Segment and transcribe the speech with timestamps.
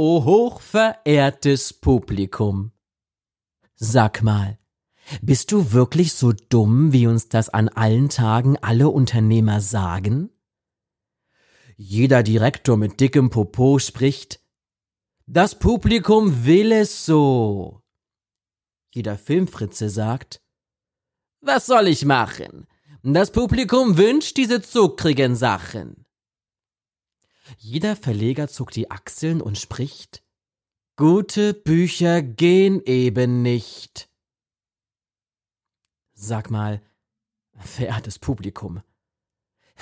[0.00, 2.70] O hochverehrtes Publikum.
[3.74, 4.56] Sag mal,
[5.22, 10.30] bist du wirklich so dumm, wie uns das an allen Tagen alle Unternehmer sagen?
[11.74, 14.40] Jeder Direktor mit dickem Popo spricht,
[15.26, 17.82] das Publikum will es so.
[18.90, 20.40] Jeder Filmfritze sagt,
[21.40, 22.68] was soll ich machen?
[23.02, 26.04] Das Publikum wünscht diese zuckrigen Sachen.
[27.56, 30.22] Jeder Verleger zuckt die Achseln und spricht,
[30.96, 34.08] gute Bücher gehen eben nicht.
[36.14, 36.82] Sag mal,
[37.56, 38.82] verehrtes Publikum,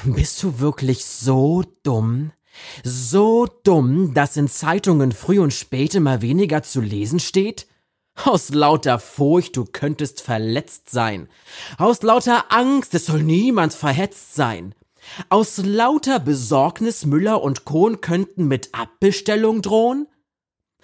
[0.04, 2.32] bist du wirklich so dumm?
[2.84, 7.66] So dumm, dass in Zeitungen früh und spät immer weniger zu lesen steht?
[8.24, 11.28] Aus lauter Furcht, du könntest verletzt sein.
[11.76, 14.74] Aus lauter Angst, es soll niemand verhetzt sein.
[15.28, 20.08] Aus lauter Besorgnis, Müller und Kohn könnten mit Abbestellung drohen?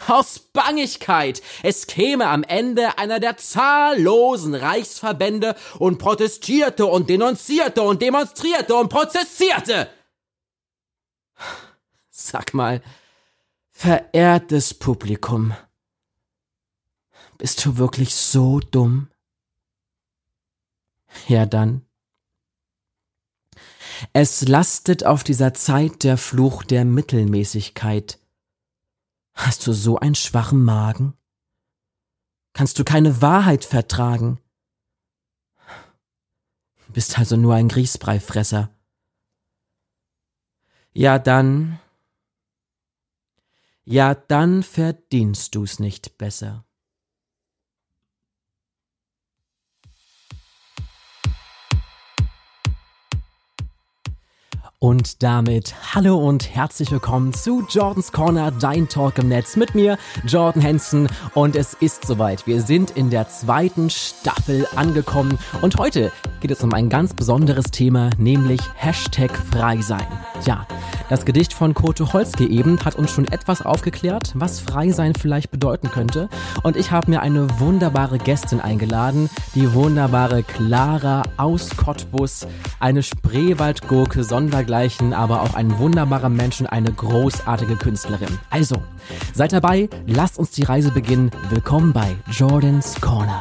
[0.09, 8.03] Aus Bangigkeit, es käme am Ende einer der zahllosen Reichsverbände und protestierte und denunzierte und
[8.03, 9.89] demonstrierte und prozessierte.
[12.11, 12.83] Sag mal,
[13.71, 15.55] verehrtes Publikum,
[17.39, 19.09] bist du wirklich so dumm?
[21.29, 21.87] Ja dann.
[24.13, 28.19] Es lastet auf dieser Zeit der Fluch der Mittelmäßigkeit.
[29.35, 31.15] Hast du so einen schwachen Magen?
[32.53, 34.39] Kannst du keine Wahrheit vertragen?
[36.89, 38.71] Bist also nur ein Grießbreifresser.
[40.93, 41.81] Ja dann,
[43.85, 46.67] ja dann verdienst du's nicht besser.
[54.83, 59.97] Und damit hallo und herzlich willkommen zu Jordans Corner, dein Talk im Netz mit mir,
[60.27, 61.07] Jordan Hansen.
[61.35, 62.49] Und es ist soweit.
[62.49, 65.39] Wir sind in der zweiten Staffel angekommen.
[65.61, 70.05] Und heute geht es um ein ganz besonderes Thema, nämlich Hashtag frei sein.
[70.45, 70.67] Ja,
[71.09, 75.51] das Gedicht von Kurt Tucholsky eben hat uns schon etwas aufgeklärt, was frei sein vielleicht
[75.51, 76.29] bedeuten könnte.
[76.65, 82.49] Und ich habe mir eine wunderbare Gästin eingeladen, die wunderbare Clara aus Cottbus,
[82.81, 84.25] eine Spreewaldgurke
[84.73, 88.39] Sondergleichen dergleichen, aber auch ein wunderbarer Mensch und eine großartige Künstlerin.
[88.51, 88.83] Also,
[89.35, 91.31] seid dabei, lasst uns die Reise beginnen.
[91.51, 93.41] Willkommen bei Jordans Corner.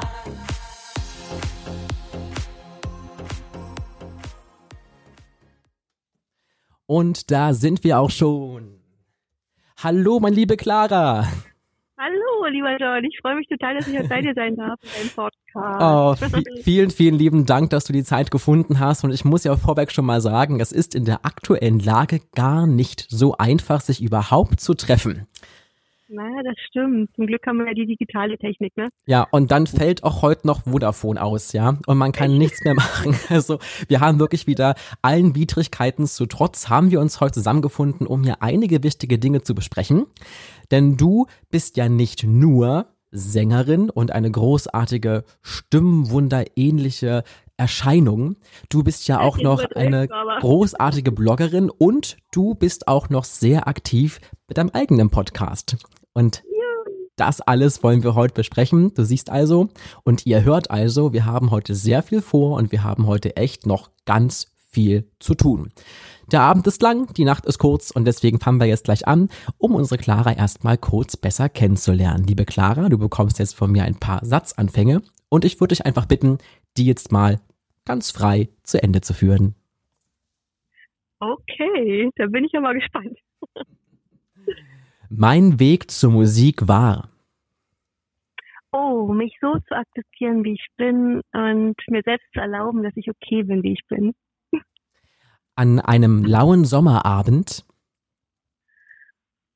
[6.85, 8.81] Und da sind wir auch schon.
[9.77, 11.27] Hallo, meine liebe Clara.
[12.03, 13.03] Hallo, lieber John.
[13.03, 15.37] Ich freue mich total, dass ich heute bei dir sein darf in deinem Podcast.
[15.53, 16.15] Oh,
[16.63, 19.03] vielen, vielen lieben Dank, dass du die Zeit gefunden hast.
[19.03, 22.65] Und ich muss ja vorweg schon mal sagen, es ist in der aktuellen Lage gar
[22.65, 25.27] nicht so einfach, sich überhaupt zu treffen.
[26.13, 27.09] Naja, das stimmt.
[27.15, 28.89] Zum Glück haben wir ja die digitale Technik, ne?
[29.05, 31.77] Ja, und dann fällt auch heute noch Vodafone aus, ja.
[31.87, 33.15] Und man kann nichts mehr machen.
[33.29, 38.23] Also wir haben wirklich wieder allen Widrigkeiten zu trotz, haben wir uns heute zusammengefunden, um
[38.23, 40.05] hier einige wichtige Dinge zu besprechen.
[40.69, 47.23] Denn du bist ja nicht nur Sängerin und eine großartige Stimmwunder-ähnliche
[47.55, 48.35] Erscheinung.
[48.69, 54.19] Du bist ja auch noch eine großartige Bloggerin und du bist auch noch sehr aktiv
[54.47, 55.77] mit deinem eigenen Podcast.
[56.13, 56.43] Und
[57.15, 58.93] das alles wollen wir heute besprechen.
[58.93, 59.69] Du siehst also
[60.03, 63.67] und ihr hört also, wir haben heute sehr viel vor und wir haben heute echt
[63.67, 65.71] noch ganz viel zu tun.
[66.31, 69.29] Der Abend ist lang, die Nacht ist kurz und deswegen fangen wir jetzt gleich an,
[69.57, 72.25] um unsere Clara erstmal kurz besser kennenzulernen.
[72.25, 76.05] Liebe Clara, du bekommst jetzt von mir ein paar Satzanfänge und ich würde dich einfach
[76.05, 76.37] bitten,
[76.77, 77.39] die jetzt mal
[77.85, 79.55] ganz frei zu Ende zu führen.
[81.19, 83.17] Okay, da bin ich ja mal gespannt.
[85.11, 87.09] mein Weg zur Musik war.
[88.71, 93.09] Oh, mich so zu akzeptieren, wie ich bin und mir selbst zu erlauben, dass ich
[93.09, 94.13] okay bin, wie ich bin
[95.55, 97.65] an einem lauen Sommerabend?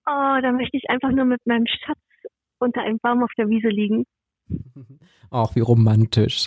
[0.05, 1.97] Oh, da möchte ich einfach nur mit meinem Schatz
[2.59, 4.05] unter einem Baum auf der Wiese liegen.
[5.31, 6.45] Ach, wie romantisch.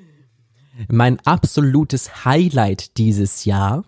[0.88, 3.84] mein absolutes Highlight dieses Jahr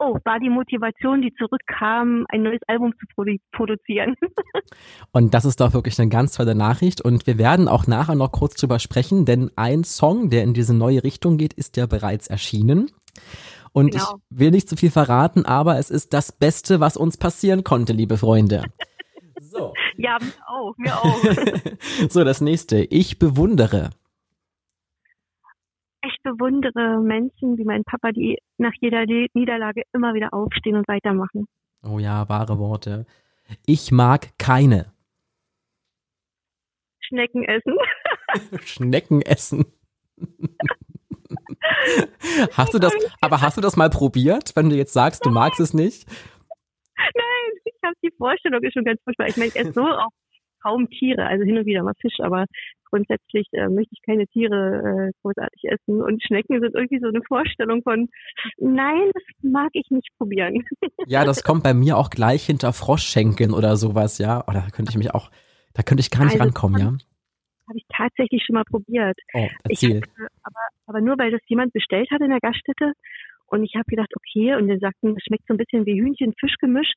[0.00, 4.16] oh, war die Motivation, die zurückkam, ein neues Album zu produ produzieren.
[5.12, 7.00] und das ist doch wirklich eine ganz tolle Nachricht.
[7.00, 10.74] Und wir werden auch nachher noch kurz drüber sprechen, denn ein Song, der in diese
[10.74, 12.90] neue Richtung geht, ist ja bereits erschienen.
[13.72, 14.04] Und genau.
[14.30, 17.92] ich will nicht zu viel verraten, aber es ist das Beste, was uns passieren konnte,
[17.92, 18.64] liebe Freunde.
[19.42, 19.72] So.
[19.96, 22.08] Ja, mir auch, mir auch.
[22.08, 22.84] so, das nächste.
[22.84, 23.90] Ich bewundere
[26.02, 29.04] ich bewundere Menschen wie mein Papa, die nach jeder
[29.34, 31.46] Niederlage immer wieder aufstehen und weitermachen.
[31.82, 33.06] Oh ja, wahre Worte.
[33.66, 34.92] Ich mag keine.
[37.00, 37.76] Schnecken essen.
[38.64, 39.64] Schnecken essen.
[42.52, 45.60] hast du das, aber hast du das mal probiert, wenn du jetzt sagst, du magst
[45.60, 46.08] es nicht?
[46.96, 49.28] Nein, ich habe die Vorstellung ist schon ganz furchtbar.
[49.28, 50.10] Ich meine, ich esse so auch
[50.62, 52.46] kaum Tiere, also hin und wieder mal Fisch, aber
[52.90, 56.02] grundsätzlich äh, möchte ich keine Tiere äh, großartig essen.
[56.02, 58.08] Und Schnecken sind irgendwie so eine Vorstellung von,
[58.58, 60.64] nein, das mag ich nicht probieren.
[61.06, 64.46] Ja, das kommt bei mir auch gleich hinter Froschschenkeln oder sowas, ja.
[64.46, 65.30] Oder da könnte ich mich auch,
[65.72, 66.86] da könnte ich gar nicht also, rankommen, ja.
[66.86, 69.18] Habe ich tatsächlich schon mal probiert.
[69.32, 70.00] Oh, erzähl.
[70.00, 72.92] Hab, aber, aber nur weil das jemand bestellt hat in der Gaststätte.
[73.46, 76.92] Und ich habe gedacht, okay, und die sagten, das schmeckt so ein bisschen wie Hühnchen-Fischgemisch.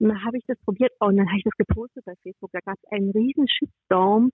[0.00, 2.50] Und dann habe ich das probiert und dann habe ich das gepostet bei Facebook.
[2.52, 4.30] Da gab es einen riesen Shitstorm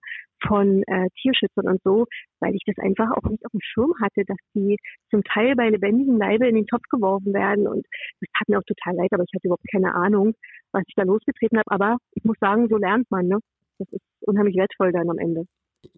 [0.47, 2.05] von äh, Tierschützern und so,
[2.39, 4.77] weil ich das einfach auch nicht auf dem Schirm hatte, dass die
[5.11, 7.67] zum Teil bei lebendigem Leibe in den Topf geworfen werden.
[7.67, 7.85] Und
[8.21, 10.33] das hat mir auch total leid, aber ich hatte überhaupt keine Ahnung,
[10.71, 11.69] was ich da losgetreten habe.
[11.71, 13.39] Aber ich muss sagen, so lernt man, ne?
[13.77, 15.45] Das ist unheimlich wertvoll dann am Ende.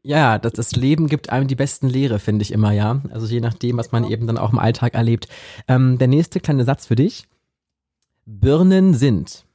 [0.04, 3.02] Ja, das, das Leben gibt einem die besten Lehre, finde ich immer, ja.
[3.12, 5.28] Also je nachdem, was man eben dann auch im Alltag erlebt.
[5.68, 7.28] Ähm, der nächste kleine Satz für dich.
[8.26, 9.46] Birnen sind.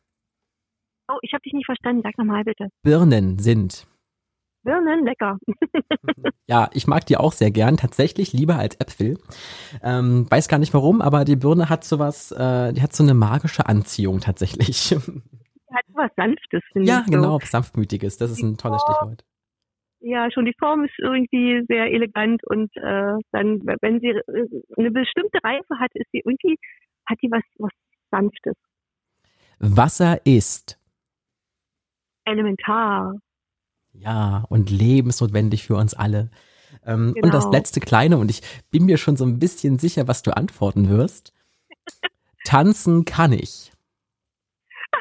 [1.15, 2.03] Oh, ich habe dich nicht verstanden.
[2.03, 2.69] Sag nochmal bitte.
[2.83, 3.87] Birnen sind.
[4.65, 5.39] Birnen, lecker.
[6.49, 9.19] ja, ich mag die auch sehr gern, tatsächlich lieber als Äpfel.
[9.83, 13.15] Ähm, weiß gar nicht warum, aber die Birne hat sowas, äh, die hat so eine
[13.15, 14.89] magische Anziehung tatsächlich.
[14.89, 17.13] Die hat was Sanftes, finde ja, ich.
[17.13, 19.25] Ja, genau, sanftmütiges, das ist ein tolles Stichwort.
[20.01, 24.47] Ja, schon die Form ist irgendwie sehr elegant und äh, dann, wenn sie äh,
[24.79, 26.57] eine bestimmte Reife hat, ist sie irgendwie,
[27.07, 27.73] hat die was, was
[28.11, 28.55] Sanftes.
[29.59, 30.79] Wasser ist
[32.25, 33.15] elementar.
[33.93, 36.31] Ja, und lebensnotwendig für uns alle.
[36.85, 37.27] Ähm, genau.
[37.27, 37.57] Und das genau.
[37.57, 41.33] letzte kleine, und ich bin mir schon so ein bisschen sicher, was du antworten wirst.
[42.45, 43.73] Tanzen kann ich.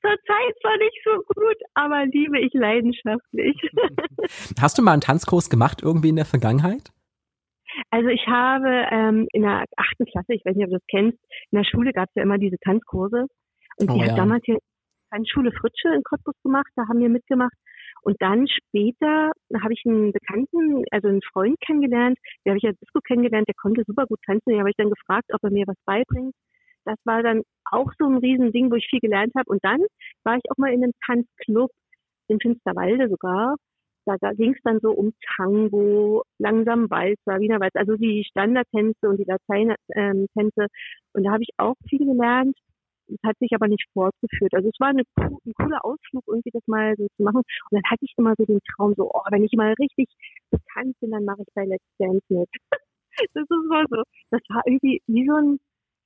[0.00, 3.56] Zurzeit zwar nicht so gut, aber liebe ich leidenschaftlich.
[4.60, 6.90] Hast du mal einen Tanzkurs gemacht irgendwie in der Vergangenheit?
[7.90, 11.18] Also ich habe ähm, in der achten Klasse, ich weiß nicht, ob du das kennst,
[11.50, 13.26] in der Schule gab es ja immer diese Tanzkurse.
[13.76, 14.16] Und die oh, hat ja.
[14.16, 14.58] damals hier
[15.10, 17.54] Tanzschule Fritsche in Cottbus gemacht, da haben wir mitgemacht.
[18.02, 19.32] Und dann später
[19.62, 23.54] habe ich einen Bekannten, also einen Freund kennengelernt, der habe ich ja Disco kennengelernt, der
[23.54, 26.34] konnte super gut tanzen, den habe ich dann gefragt, ob er mir was beibringt.
[26.84, 29.50] Das war dann auch so ein Riesending, wo ich viel gelernt habe.
[29.50, 29.80] Und dann
[30.24, 31.70] war ich auch mal in einem Tanzclub
[32.28, 33.56] in Finsterwalde sogar.
[34.06, 39.06] Da, da ging es dann so um Tango, langsam Walzer, Wiener Walzer, also die Standardtänze
[39.06, 40.62] und die Lateintänze.
[40.62, 40.68] Ähm,
[41.12, 42.56] und da habe ich auch viel gelernt.
[43.08, 44.54] Es hat sich aber nicht fortgeführt.
[44.54, 47.38] Also es war eine, ein cooler Ausflug, irgendwie das mal so zu machen.
[47.38, 50.08] Und dann hatte ich immer so den Traum, so, oh, wenn ich mal richtig
[50.50, 52.48] bekannt bin, dann mache ich bei Let's Dance mit.
[53.34, 54.02] das ist mal so.
[54.30, 55.58] Das war irgendwie wie so ein,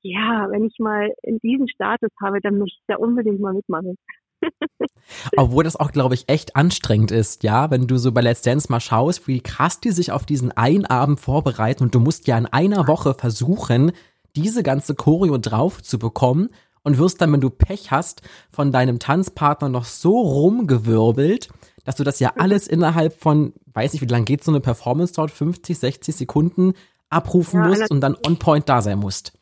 [0.02, 3.96] ja, wenn ich mal in diesen Status habe, dann möchte ich da unbedingt mal mitmachen.
[5.36, 8.70] Obwohl das auch, glaube ich, echt anstrengend ist, ja, wenn du so bei Let's Dance
[8.70, 12.36] mal schaust, wie krass die sich auf diesen einen Abend vorbereiten und du musst ja
[12.38, 13.92] in einer Woche versuchen,
[14.34, 16.48] diese ganze Choreo drauf zu bekommen
[16.82, 21.48] und wirst dann, wenn du Pech hast, von deinem Tanzpartner noch so rumgewirbelt,
[21.84, 25.14] dass du das ja alles innerhalb von, weiß nicht, wie lange geht so eine Performance
[25.14, 26.74] dort, 50, 60 Sekunden
[27.08, 29.38] abrufen ja, musst und dann on point da sein musst.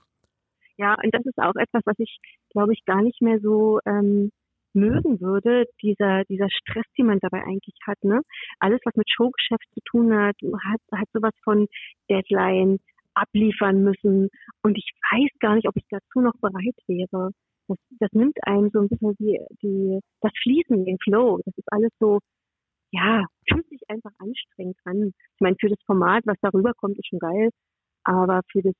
[0.77, 2.19] Ja, und das ist auch etwas, was ich,
[2.51, 4.33] glaube ich, gar nicht mehr so ähm,
[4.73, 8.03] mögen würde, dieser, dieser Stress, den man dabei eigentlich hat.
[8.03, 8.21] Ne?
[8.59, 11.67] Alles, was mit Showgeschäft zu tun hat, hat, hat sowas von
[12.09, 12.79] Deadline,
[13.21, 14.29] abliefern müssen.
[14.63, 17.31] Und ich weiß gar nicht, ob ich dazu noch bereit wäre.
[17.69, 21.41] Das, das nimmt einem so ein bisschen die, die, das Fließen, den Flow.
[21.45, 22.19] Das ist alles so,
[22.93, 25.13] ja, fühlt sich einfach anstrengend an.
[25.35, 27.51] Ich meine, für das Format, was darüber kommt, ist schon geil.
[28.05, 28.75] Aber für das,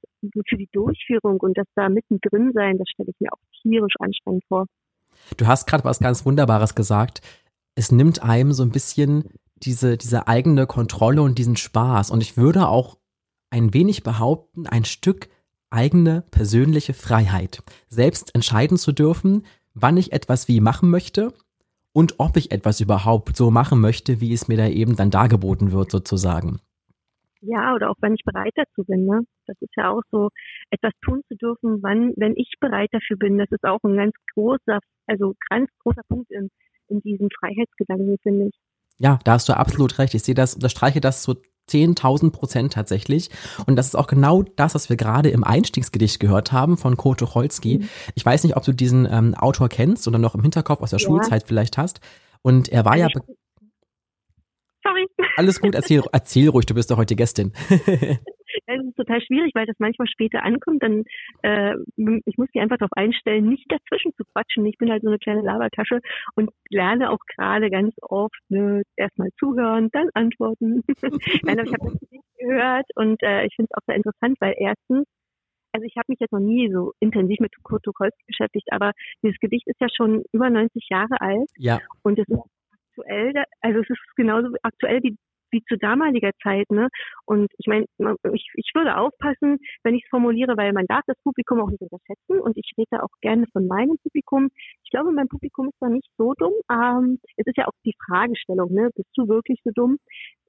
[0.49, 4.45] für die Durchführung und das da mittendrin sein, das stelle ich mir auch tierisch anstrengend
[4.49, 4.67] vor.
[5.37, 7.21] Du hast gerade was ganz Wunderbares gesagt.
[7.75, 9.25] Es nimmt einem so ein bisschen
[9.63, 12.11] diese, diese eigene Kontrolle und diesen Spaß.
[12.11, 12.97] Und ich würde auch
[13.51, 15.29] ein wenig behaupten, ein Stück
[15.71, 21.33] eigene persönliche Freiheit, selbst entscheiden zu dürfen, wann ich etwas wie machen möchte
[21.93, 25.73] und ob ich etwas überhaupt so machen möchte, wie es mir da eben dann dargeboten
[25.73, 26.61] wird, sozusagen.
[27.43, 29.07] Ja, oder auch wenn ich bereit dazu bin.
[29.07, 29.23] Ne?
[29.47, 30.29] Das ist ja auch so,
[30.71, 33.39] etwas tun zu dürfen, wann, wenn ich bereit dafür bin.
[33.39, 36.51] Das ist auch ein ganz großer, also ganz großer Punkt in,
[36.89, 38.55] in diesem Freiheitsgedanken, finde ich.
[38.99, 40.13] Ja, da hast du absolut recht.
[40.13, 41.37] Ich sehe das, unterstreiche das so
[41.71, 43.31] 10.000 Prozent tatsächlich.
[43.67, 47.21] Und das ist auch genau das, was wir gerade im Einstiegsgedicht gehört haben von Kurt
[47.21, 47.79] Tucholsky.
[47.79, 47.89] Mhm.
[48.15, 50.99] Ich weiß nicht, ob du diesen ähm, Autor kennst oder noch im Hinterkopf aus der
[50.99, 51.07] ja.
[51.07, 52.01] Schulzeit vielleicht hast.
[52.43, 53.09] Und er war ja.
[54.83, 55.07] Sorry.
[55.37, 57.53] Alles gut, erzähl, erzähl ruhig, du bist doch heute Gästin.
[58.79, 60.83] Es ist total schwierig, weil das manchmal später ankommt.
[60.83, 61.05] Dann
[61.43, 64.67] äh, ich muss mich einfach darauf einstellen, nicht dazwischen zu quatschen.
[64.67, 66.01] Ich bin halt so eine kleine Labertasche
[66.35, 70.83] und lerne auch gerade ganz oft ne, erstmal zuhören, dann antworten.
[71.43, 74.37] Nein, aber ich habe das nicht gehört und äh, ich finde es auch sehr interessant,
[74.41, 75.07] weil erstens,
[75.73, 79.39] also ich habe mich jetzt noch nie so intensiv mit Kurt Tucholsky beschäftigt, aber dieses
[79.39, 81.51] Gedicht ist ja schon über 90 Jahre alt.
[81.57, 81.81] Ja.
[82.03, 82.41] Und es ist
[82.73, 85.17] aktuell, also es ist genauso aktuell wie
[85.51, 86.71] wie zu damaliger Zeit.
[86.71, 86.89] Ne?
[87.27, 87.87] Und ich meine,
[88.33, 91.83] ich, ich würde aufpassen, wenn ich es formuliere, weil man darf das Publikum auch nicht
[91.83, 94.49] unterschätzen und ich rede auch gerne von meinem Publikum.
[94.85, 96.55] Ich glaube, mein Publikum ist da nicht so dumm.
[96.71, 98.91] Ähm, es ist ja auch die Fragestellung, ne?
[98.95, 99.99] bist du wirklich so dumm?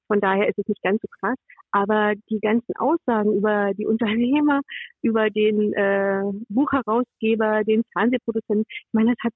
[0.08, 1.38] Von daher ist es nicht ganz so krass.
[1.70, 4.60] Aber die ganzen Aussagen über die Unternehmer,
[5.02, 9.32] über den äh, Buchherausgeber, den Fernsehproduzenten, ich meine, das hat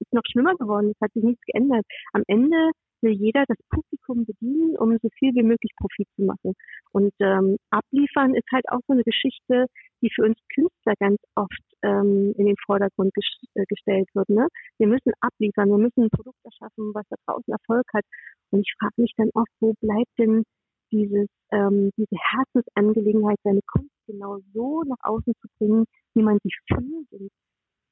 [0.00, 0.92] ist noch schlimmer geworden.
[0.94, 1.84] Es hat sich nichts geändert.
[2.12, 2.70] Am Ende
[3.02, 6.54] will jeder das Publikum bedienen, um so viel wie möglich Profit zu machen.
[6.92, 9.66] Und ähm, abliefern ist halt auch so eine Geschichte,
[10.02, 13.24] die für uns Künstler ganz oft ähm, in den Vordergrund ges
[13.54, 14.28] äh, gestellt wird.
[14.28, 14.48] Ne?
[14.78, 18.04] Wir müssen abliefern, wir müssen ein Produkt erschaffen, was da draußen Erfolg hat.
[18.50, 20.44] Und ich frage mich dann oft, wo bleibt denn
[20.92, 25.84] dieses, ähm, diese Herzensangelegenheit, seine Kunst genau so nach außen zu bringen,
[26.14, 27.30] wie man sie fühlt und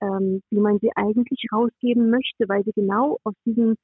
[0.00, 3.76] ähm, wie man sie eigentlich rausgeben möchte, weil sie genau aus diesem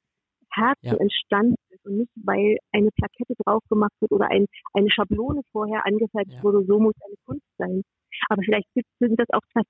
[0.51, 0.97] Herzen ja.
[0.97, 5.85] entstanden ist und nicht, weil eine Plakette drauf gemacht wird oder ein, eine Schablone vorher
[5.85, 6.43] angezeigt ja.
[6.43, 7.81] wurde, so muss eine Kunst sein.
[8.29, 8.67] Aber vielleicht
[8.99, 9.61] sind das auch zwei,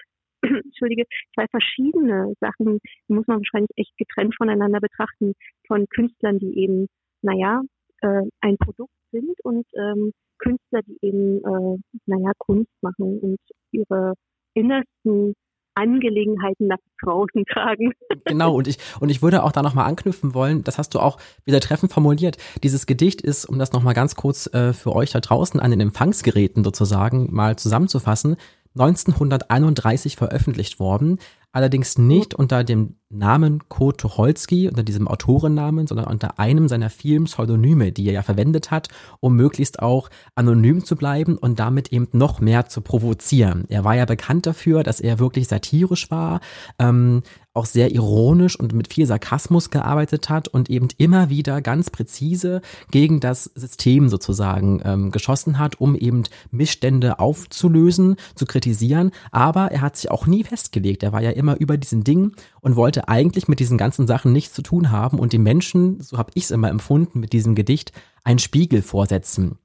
[0.66, 5.34] Entschuldige, zwei verschiedene Sachen, die muss man wahrscheinlich echt getrennt voneinander betrachten,
[5.68, 6.88] von Künstlern, die eben,
[7.22, 7.62] naja,
[8.02, 13.40] äh, ein Produkt sind und ähm, Künstler, die eben, äh, naja, Kunst machen und
[13.72, 14.16] ihre
[14.54, 15.36] innersten
[15.76, 17.94] Angelegenheiten nach draußen tragen.
[18.26, 21.18] Genau, und ich, und ich würde auch da nochmal anknüpfen wollen, das hast du auch
[21.46, 22.38] wieder treffend formuliert.
[22.64, 25.82] Dieses Gedicht ist, um das nochmal ganz kurz äh, für euch da draußen an den
[25.82, 28.38] Empfangsgeräten sozusagen mal zusammenzufassen,
[28.76, 31.20] 1931 veröffentlicht worden,
[31.52, 37.26] allerdings nicht unter dem Namen Kurt Tucholsky, unter diesem Autorennamen, sondern unter einem seiner vielen
[37.26, 38.88] Pseudonyme, die er ja verwendet hat,
[39.20, 43.66] um möglichst auch anonym zu bleiben und damit eben noch mehr zu provozieren.
[43.68, 46.40] Er war ja bekannt dafür, dass er wirklich satirisch war,
[46.80, 51.90] ähm, auch sehr ironisch und mit viel Sarkasmus gearbeitet hat und eben immer wieder ganz
[51.90, 59.12] präzise gegen das System sozusagen ähm, geschossen hat, um eben Missstände aufzulösen, zu kritisieren.
[59.32, 61.04] Aber er hat sich auch nie festgelegt.
[61.04, 64.54] Er war ja immer über diesen Dingen und wollte eigentlich mit diesen ganzen Sachen nichts
[64.54, 67.92] zu tun haben und den Menschen, so habe ich es immer empfunden mit diesem Gedicht,
[68.24, 69.58] einen Spiegel vorsetzen.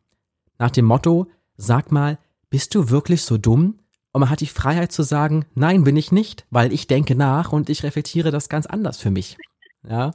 [0.58, 2.18] Nach dem Motto, sag mal,
[2.50, 3.78] bist du wirklich so dumm?
[4.12, 7.52] Und man hat die Freiheit zu sagen, nein, bin ich nicht, weil ich denke nach
[7.52, 9.36] und ich reflektiere das ganz anders für mich.
[9.86, 10.12] Ja.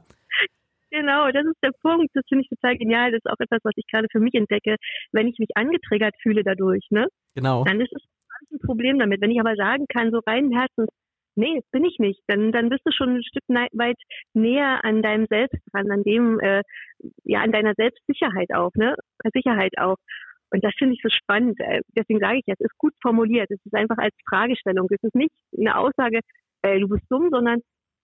[0.89, 2.09] Genau, das ist der Punkt.
[2.15, 3.11] Das finde ich total genial.
[3.11, 4.75] Das ist auch etwas, was ich gerade für mich entdecke.
[5.11, 7.07] Wenn ich mich angetriggert fühle dadurch, ne?
[7.35, 7.63] Genau.
[7.63, 8.01] Dann ist es
[8.51, 9.21] ein Problem damit.
[9.21, 10.89] Wenn ich aber sagen kann, so rein Herzens,
[11.35, 13.97] nee, bin ich nicht, dann, dann bist du schon ein Stück weit
[14.33, 16.63] näher an deinem Selbst dran, an dem, äh,
[17.23, 18.95] ja, an deiner Selbstsicherheit auch, ne?
[19.33, 19.97] Sicherheit auch.
[20.51, 21.59] Und das finde ich so spannend.
[21.59, 23.49] Äh, deswegen sage ich, es ist gut formuliert.
[23.49, 24.87] Es ist einfach als Fragestellung.
[24.91, 26.19] Es ist nicht eine Aussage,
[26.61, 27.61] äh, du bist dumm, sondern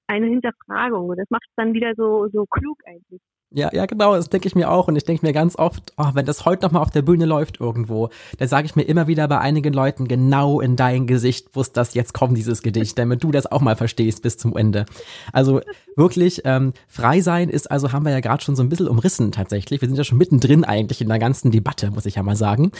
[0.07, 1.09] eine Hinterfragung.
[1.09, 3.21] Und das macht es dann wieder so, so klug eigentlich.
[3.49, 4.89] Ja, ja, genau, das denke ich mir auch.
[4.89, 7.61] Und ich denke mir ganz oft, oh, wenn das heute nochmal auf der Bühne läuft
[7.61, 11.71] irgendwo, da sage ich mir immer wieder bei einigen Leuten genau in dein Gesicht, muss
[11.71, 14.85] das jetzt kommen, dieses Gedicht, damit du das auch mal verstehst bis zum Ende.
[15.31, 15.61] Also
[15.95, 19.31] wirklich, ähm, frei sein ist, also haben wir ja gerade schon so ein bisschen umrissen
[19.31, 19.79] tatsächlich.
[19.79, 22.71] Wir sind ja schon mittendrin eigentlich in der ganzen Debatte, muss ich ja mal sagen.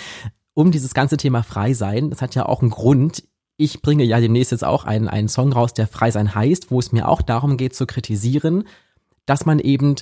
[0.53, 3.23] Um dieses ganze Thema frei sein, das hat ja auch einen Grund.
[3.55, 6.79] Ich bringe ja demnächst jetzt auch einen, einen Song raus, der frei sein heißt, wo
[6.79, 8.65] es mir auch darum geht zu kritisieren,
[9.25, 9.95] dass man eben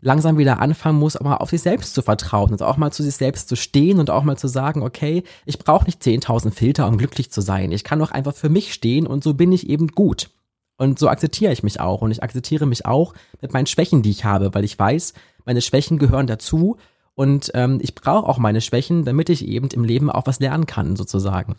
[0.00, 3.16] langsam wieder anfangen muss, aber auf sich selbst zu vertrauen und auch mal zu sich
[3.16, 6.98] selbst zu stehen und auch mal zu sagen, okay, ich brauche nicht 10.000 Filter, um
[6.98, 7.72] glücklich zu sein.
[7.72, 10.30] Ich kann doch einfach für mich stehen und so bin ich eben gut.
[10.76, 14.10] Und so akzeptiere ich mich auch und ich akzeptiere mich auch mit meinen Schwächen, die
[14.10, 15.14] ich habe, weil ich weiß,
[15.44, 16.76] meine Schwächen gehören dazu
[17.18, 20.66] und ähm, ich brauche auch meine Schwächen, damit ich eben im Leben auch was lernen
[20.66, 21.56] kann, sozusagen.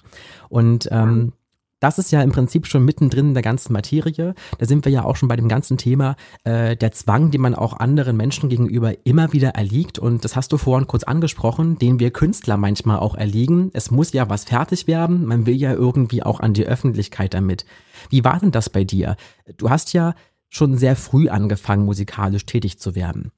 [0.47, 1.33] Und ähm,
[1.79, 4.33] das ist ja im Prinzip schon mittendrin in der ganzen Materie.
[4.57, 7.55] Da sind wir ja auch schon bei dem ganzen Thema äh, der Zwang, den man
[7.55, 9.97] auch anderen Menschen gegenüber immer wieder erliegt.
[9.97, 13.69] Und das hast du vorhin kurz angesprochen, den wir Künstler manchmal auch erliegen.
[13.73, 15.25] Es muss ja was fertig werden.
[15.25, 17.65] Man will ja irgendwie auch an die Öffentlichkeit damit.
[18.09, 19.15] Wie war denn das bei dir?
[19.57, 20.15] Du hast ja
[20.49, 23.31] schon sehr früh angefangen, musikalisch tätig zu werden.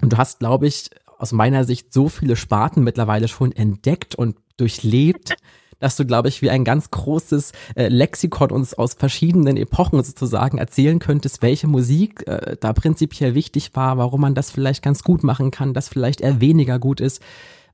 [0.00, 4.36] Und du hast, glaube ich, aus meiner Sicht so viele Sparten mittlerweile schon entdeckt und
[4.56, 5.36] durchlebt
[5.78, 10.58] dass du, glaube ich, wie ein ganz großes äh, Lexikon uns aus verschiedenen Epochen sozusagen
[10.58, 15.22] erzählen könntest, welche Musik äh, da prinzipiell wichtig war, warum man das vielleicht ganz gut
[15.22, 17.22] machen kann, das vielleicht eher weniger gut ist.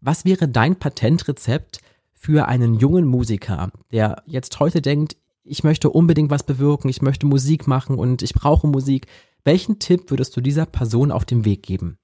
[0.00, 1.80] Was wäre dein Patentrezept
[2.12, 7.26] für einen jungen Musiker, der jetzt heute denkt, ich möchte unbedingt was bewirken, ich möchte
[7.26, 9.06] Musik machen und ich brauche Musik.
[9.44, 11.99] Welchen Tipp würdest du dieser Person auf dem Weg geben?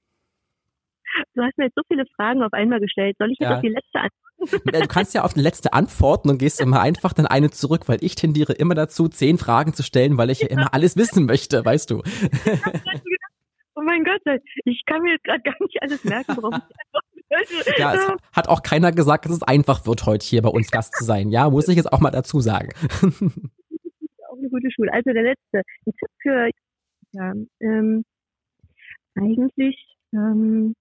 [1.39, 3.17] Du hast mir jetzt so viele Fragen auf einmal gestellt.
[3.21, 3.57] Soll ich jetzt ja.
[3.57, 4.19] auf die letzte antworten?
[4.83, 7.99] Du kannst ja auf die letzte antworten und gehst immer einfach dann eine zurück, weil
[8.03, 11.65] ich tendiere immer dazu, zehn Fragen zu stellen, weil ich ja immer alles wissen möchte,
[11.65, 12.03] weißt du.
[13.75, 14.21] Oh mein Gott,
[14.65, 18.49] ich kann mir jetzt gerade gar nicht alles merken, warum ich einfach Ja, es hat
[18.49, 21.31] auch keiner gesagt, dass es einfach wird, heute hier bei uns Gast zu sein.
[21.31, 22.71] Ja, muss ich jetzt auch mal dazu sagen.
[24.29, 24.93] auch eine gute Schule.
[24.93, 25.63] Also der letzte.
[25.87, 26.51] Ein Tipp für,
[27.13, 28.05] ja, ähm,
[29.15, 30.75] eigentlich, ähm,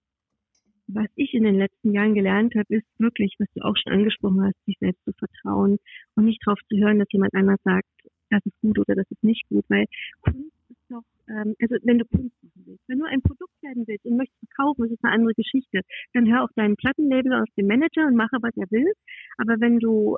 [0.88, 4.44] was ich in den letzten Jahren gelernt habe, ist wirklich, was du auch schon angesprochen
[4.44, 5.78] hast, sich selbst zu vertrauen
[6.16, 7.88] und nicht darauf zu hören, dass jemand anders sagt,
[8.30, 9.86] das ist gut oder das ist nicht gut, weil
[10.22, 13.86] Kunst ist doch, ähm, also wenn du Kunst machen willst, wenn du ein Produkt werden
[13.88, 15.82] willst und möchtest verkaufen, das ist eine andere Geschichte,
[16.14, 18.92] dann hör auf deinen Plattenlabel aus dem Manager und mache, was er will.
[19.38, 20.18] Aber wenn du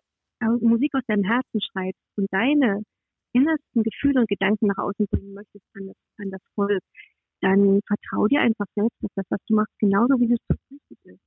[0.61, 2.81] Musik aus deinem Herzen schreibst und deine
[3.33, 6.81] innersten Gefühle und Gedanken nach außen bringen möchtest an das, an das Volk,
[7.41, 10.97] dann vertrau dir einfach selbst, dass das, was du machst, genauso wie du es richtig
[11.03, 11.21] ist.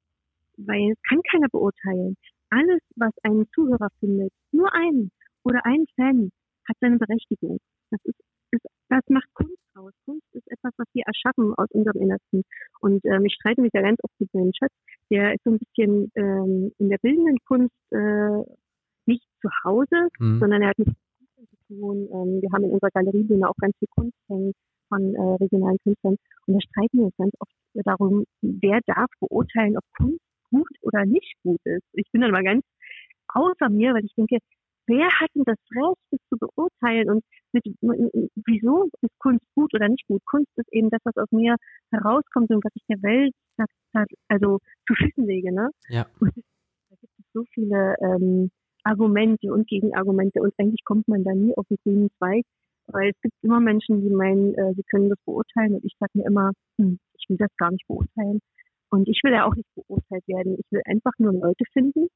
[0.56, 2.16] Weil es kann keiner beurteilen.
[2.50, 5.10] Alles, was ein Zuhörer findet, nur einen
[5.44, 6.30] oder einen Fan,
[6.68, 7.58] hat seine Berechtigung.
[7.90, 9.92] Das ist, ist das macht Kunst aus.
[10.04, 12.42] Kunst ist etwas, was wir erschaffen aus unserem Innersten.
[12.80, 14.72] Und ähm, ich streite mich ja ganz oft mit meinem Schatz,
[15.10, 18.44] der ist so ein bisschen ähm, in der bildenden Kunst äh,
[19.06, 20.38] nicht zu Hause, mhm.
[20.38, 22.08] sondern er hat mit Kunst zu tun.
[22.12, 24.52] Ähm, wir haben in unserer Galerie auch ganz viel Kunst hängen
[24.92, 26.16] von äh, regionalen Künstlern.
[26.46, 30.20] Und da streiten wir uns ganz oft darum, wer darf beurteilen, ob Kunst
[30.50, 31.86] gut oder nicht gut ist.
[31.94, 32.62] Ich bin dann mal ganz
[33.28, 34.36] außer mir, weil ich denke,
[34.86, 37.64] wer hat denn das Recht, das zu beurteilen und mit,
[38.44, 40.20] wieso ist Kunst gut oder nicht gut?
[40.26, 41.56] Kunst ist eben das, was aus mir
[41.90, 43.32] herauskommt und was ich der Welt
[44.28, 45.54] also zu Füßen lege.
[45.54, 45.70] Ne?
[45.88, 46.06] Ja.
[46.20, 48.50] Und da gibt es so viele ähm,
[48.84, 52.44] Argumente und Gegenargumente und eigentlich kommt man da nie auf den grünen Zweig,
[52.92, 56.12] weil es gibt immer Menschen, die meinen, äh, sie können das beurteilen und ich sage
[56.14, 58.40] mir immer, hm, ich will das gar nicht beurteilen.
[58.90, 60.56] Und ich will ja auch nicht beurteilt werden.
[60.58, 62.08] Ich will einfach nur Leute finden,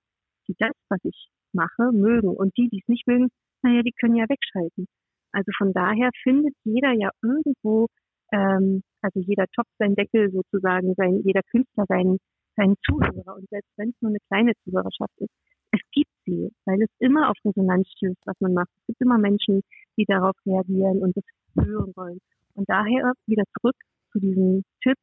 [0.47, 2.29] die das, was ich mache, mögen.
[2.29, 3.29] Und die, die es nicht mögen,
[3.63, 4.87] naja, die können ja wegschalten.
[5.33, 7.87] Also von daher findet jeder ja irgendwo,
[8.33, 12.19] ähm, also jeder Topf sein Deckel sozusagen, sein, jeder Künstler seinen,
[12.57, 13.37] seinen Zuhörer.
[13.37, 15.33] Und selbst wenn es nur eine kleine Zuhörerschaft ist,
[15.73, 18.71] es gibt sie, weil es immer auf Resonanz stößt, was man macht.
[18.81, 19.63] Es gibt immer Menschen,
[19.97, 21.25] die darauf reagieren und das
[21.65, 22.19] hören wollen.
[22.55, 23.77] Und daher wieder zurück
[24.13, 24.99] zu diesem Tipp,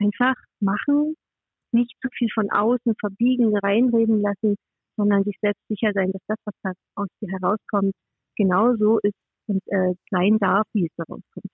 [0.00, 1.14] einfach machen,
[1.72, 4.56] nicht zu viel von außen verbiegen, reinreden lassen,
[4.96, 7.94] sondern sich selbst sicher sein, dass das, was da aus dir herauskommt,
[8.36, 9.14] genau so ist
[9.46, 11.52] und äh, sein darf, wie es daraus kommt.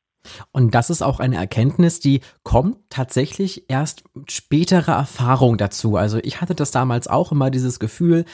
[0.52, 5.96] Und das ist auch eine Erkenntnis, die kommt tatsächlich erst spätere Erfahrung dazu.
[5.96, 8.24] Also ich hatte das damals auch immer dieses Gefühl,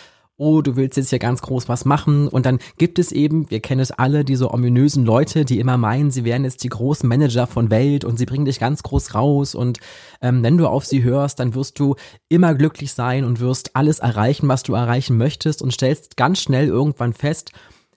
[0.41, 2.27] oh, du willst jetzt hier ganz groß was machen.
[2.27, 6.11] Und dann gibt es eben, wir kennen es alle, diese ominösen Leute, die immer meinen,
[6.11, 9.55] sie wären jetzt die großen Manager von Welt und sie bringen dich ganz groß raus.
[9.55, 9.81] Und
[10.23, 11.95] ähm, wenn du auf sie hörst, dann wirst du
[12.31, 16.69] immer glücklich sein und wirst alles erreichen, was du erreichen möchtest und stellst ganz schnell
[16.69, 17.53] irgendwann fest,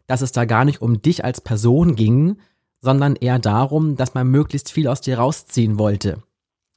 [0.05, 2.37] dass es da gar nicht um dich als Person ging,
[2.81, 6.21] sondern eher darum, dass man möglichst viel aus dir rausziehen wollte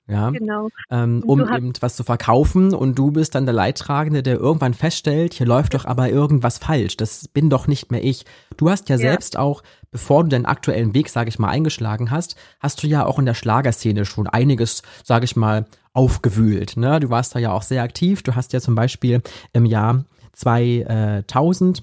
[0.08, 0.68] ja, genau.
[0.90, 5.34] ähm, um eben was zu verkaufen und du bist dann der Leidtragende, der irgendwann feststellt,
[5.34, 8.24] hier läuft doch aber irgendwas falsch, das bin doch nicht mehr ich.
[8.56, 9.00] Du hast ja, ja.
[9.00, 13.04] selbst auch, bevor du deinen aktuellen Weg, sage ich mal, eingeschlagen hast, hast du ja
[13.04, 16.76] auch in der Schlagerszene schon einiges, sage ich mal, aufgewühlt.
[16.76, 17.00] Ne?
[17.00, 18.22] Du warst da ja auch sehr aktiv.
[18.22, 21.82] Du hast ja zum Beispiel im Jahr 2000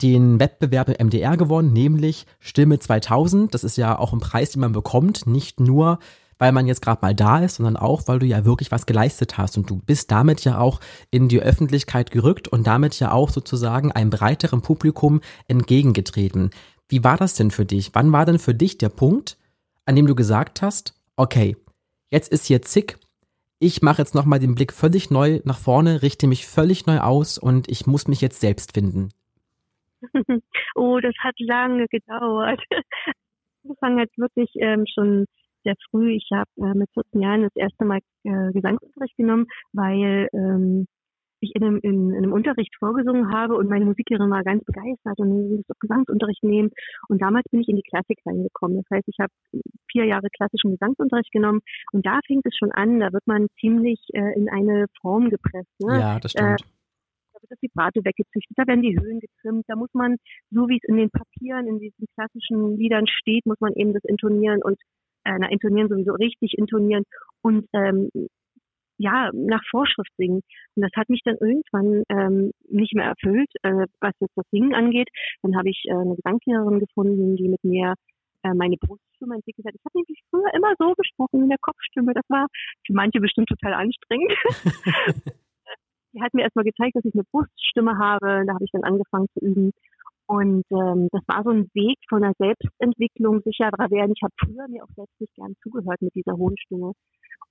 [0.00, 3.52] den Wettbewerb im MDR gewonnen, nämlich Stimme 2000.
[3.52, 5.98] Das ist ja auch ein Preis, den man bekommt, nicht nur
[6.38, 9.38] weil man jetzt gerade mal da ist, sondern auch, weil du ja wirklich was geleistet
[9.38, 13.30] hast und du bist damit ja auch in die Öffentlichkeit gerückt und damit ja auch
[13.30, 16.50] sozusagen einem breiteren Publikum entgegengetreten.
[16.88, 17.90] Wie war das denn für dich?
[17.94, 19.36] Wann war denn für dich der Punkt,
[19.84, 21.56] an dem du gesagt hast, okay,
[22.10, 22.98] jetzt ist hier zick,
[23.60, 27.38] ich mache jetzt nochmal den Blick völlig neu nach vorne, richte mich völlig neu aus
[27.38, 29.10] und ich muss mich jetzt selbst finden?
[30.74, 32.62] Oh, das hat lange gedauert.
[33.64, 35.26] Angefangen hat wirklich ähm, schon
[35.68, 36.12] sehr früh.
[36.12, 40.86] Ich habe äh, mit 14 Jahren das erste Mal äh, Gesangsunterricht genommen, weil ähm,
[41.40, 45.18] ich in einem, in, in einem Unterricht vorgesungen habe und meine Musiklehrerin war ganz begeistert
[45.18, 46.70] und will doch Gesangsunterricht nehmen.
[47.08, 48.78] Und damals bin ich in die Klassik reingekommen.
[48.78, 49.32] Das heißt, ich habe
[49.90, 51.60] vier Jahre klassischen Gesangsunterricht genommen
[51.92, 55.70] und da fängt es schon an, da wird man ziemlich äh, in eine Form gepresst.
[55.80, 56.00] Ne?
[56.00, 56.60] Ja, das stimmt.
[56.60, 56.64] Äh,
[57.34, 60.16] da wird das Vibrato weggezüchtet, da werden die Höhen getrimmt, da muss man,
[60.50, 64.02] so wie es in den Papieren, in diesen klassischen Liedern steht, muss man eben das
[64.04, 64.76] intonieren und
[65.24, 67.04] äh, na, intonieren sowieso richtig intonieren.
[67.42, 68.10] Und ähm,
[68.98, 70.42] ja, nach Vorschrift singen.
[70.74, 74.74] Und das hat mich dann irgendwann ähm, nicht mehr erfüllt, äh, was jetzt das Singen
[74.74, 75.08] angeht.
[75.42, 77.94] Dann habe ich äh, eine Gesangslehrerin gefunden, die mit mir
[78.42, 79.74] äh, meine Bruststimme entwickelt hat.
[79.74, 82.12] Ich habe nämlich früher immer so gesprochen in der Kopfstimme.
[82.12, 82.48] Das war
[82.86, 84.32] für manche bestimmt total anstrengend.
[86.12, 88.44] die hat mir erstmal gezeigt, dass ich eine Bruststimme habe.
[88.46, 89.72] Da habe ich dann angefangen zu üben.
[90.28, 94.12] Und ähm, das war so ein Weg von der Selbstentwicklung, sicherer werden.
[94.14, 96.92] Ich habe früher mir auch selbst nicht gern zugehört mit dieser hohen Stimme.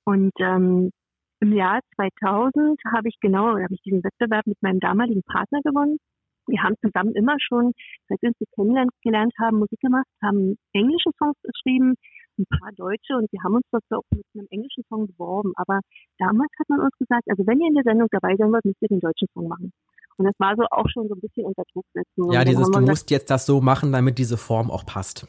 [0.06, 0.92] Und ähm,
[1.40, 5.98] im Jahr 2000 habe ich genau, habe ich diesen Wettbewerb mit meinem damaligen Partner gewonnen.
[6.46, 7.74] Wir haben zusammen immer schon,
[8.10, 11.96] seit wir uns kennengelernt haben, Musik gemacht, haben englische Songs geschrieben,
[12.38, 15.52] ein paar deutsche und wir haben uns dort auch mit einem englischen Song beworben.
[15.56, 15.82] Aber
[16.20, 18.82] damals hat man uns gesagt, also wenn ihr in der Sendung dabei sein wollt, müsst
[18.82, 19.74] ihr den deutschen Song machen.
[20.18, 22.32] Und das war so auch schon so ein bisschen unter Druck setzen.
[22.32, 25.28] Ja, dieses, du musst jetzt das so machen, damit diese Form auch passt.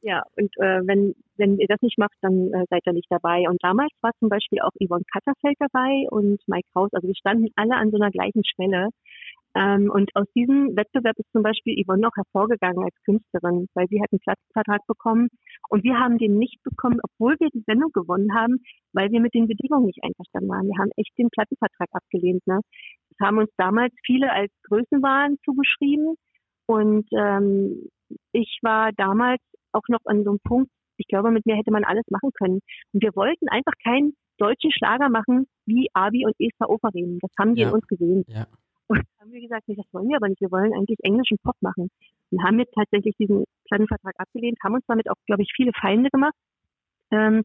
[0.00, 3.48] Ja, und äh, wenn, wenn ihr das nicht macht, dann äh, seid ihr nicht dabei.
[3.48, 6.90] Und damals war zum Beispiel auch Yvonne Katterfeld dabei und Mike Kraus.
[6.92, 8.90] Also wir standen alle an so einer gleichen Schwelle.
[9.56, 14.02] Ähm, und aus diesem Wettbewerb ist zum Beispiel Yvonne noch hervorgegangen als Künstlerin, weil sie
[14.02, 15.28] hat einen Platzvertrag bekommen
[15.70, 18.58] und wir haben den nicht bekommen, obwohl wir die Sendung gewonnen haben,
[18.92, 20.66] weil wir mit den Bedingungen nicht einverstanden waren.
[20.66, 22.44] Wir haben echt den Plattenvertrag abgelehnt.
[22.46, 22.60] Ne?
[23.18, 26.16] Das haben uns damals viele als Größenwahn zugeschrieben
[26.66, 27.88] und ähm,
[28.32, 29.40] ich war damals
[29.72, 32.60] auch noch an so einem Punkt, ich glaube, mit mir hätte man alles machen können.
[32.92, 37.18] Und wir wollten einfach keinen deutschen Schlager machen wie Abi und Esther Oferin.
[37.20, 37.68] Das haben die ja.
[37.68, 38.24] in uns gesehen.
[38.28, 38.46] Ja.
[38.86, 40.40] Und haben wir gesagt, nee, das wollen wir aber nicht.
[40.40, 41.88] Wir wollen eigentlich englischen Pop machen.
[42.30, 46.10] Und haben jetzt tatsächlich diesen Plattenvertrag abgelehnt, haben uns damit auch, glaube ich, viele Feinde
[46.10, 46.34] gemacht.
[47.10, 47.42] Ähm,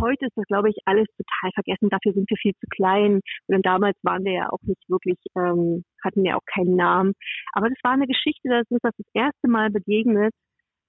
[0.00, 1.88] heute ist das, glaube ich, alles total vergessen.
[1.88, 3.20] Dafür sind wir viel zu klein.
[3.46, 7.14] Und damals waren wir ja auch nicht wirklich, ähm, hatten ja auch keinen Namen.
[7.52, 10.32] Aber das war eine Geschichte, das uns das, das erste Mal begegnet,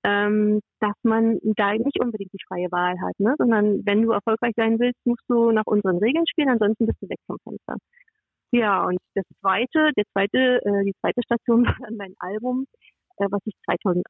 [0.03, 3.35] ähm, dass man da nicht unbedingt die freie Wahl hat, ne?
[3.37, 7.09] sondern wenn du erfolgreich sein willst, musst du nach unseren Regeln spielen, ansonsten bist du
[7.09, 7.75] weg vom Fenster.
[8.51, 12.65] Ja, und das zweite, der zweite, äh, die zweite Station war dann mein Album,
[13.29, 14.03] was ich 2008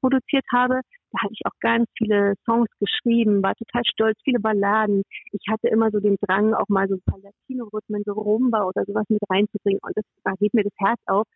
[0.00, 0.80] produziert habe.
[1.12, 5.02] Da hatte ich auch ganz viele Songs geschrieben, war total stolz, viele Balladen.
[5.32, 8.84] Ich hatte immer so den Drang, auch mal so ein paar Latino-Rhythmen, so Rumba oder
[8.86, 9.80] sowas mit reinzubringen.
[9.82, 11.26] Und das, da geht mir das Herz auf.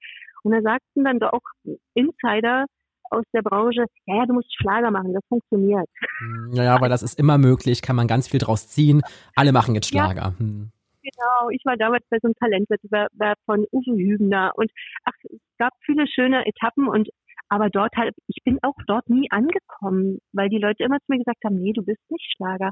[0.42, 1.40] Und da sagten dann doch
[1.94, 2.66] Insider,
[3.10, 5.88] aus der Branche, ja, ja, du musst Schlager machen, das funktioniert.
[6.52, 9.02] Ja, ja, aber das ist immer möglich, kann man ganz viel draus ziehen.
[9.34, 10.22] Alle machen jetzt Schlager.
[10.22, 10.38] Ja.
[10.38, 10.70] Hm.
[11.12, 14.70] Genau, ich war damals bei so einem Talentwettbewerb von Uwe Hübner und
[15.04, 17.08] ach, es gab viele schöne Etappen und
[17.48, 21.18] aber dort halt, ich bin auch dort nie angekommen, weil die Leute immer zu mir
[21.18, 22.70] gesagt haben, nee, du bist nicht Schlager.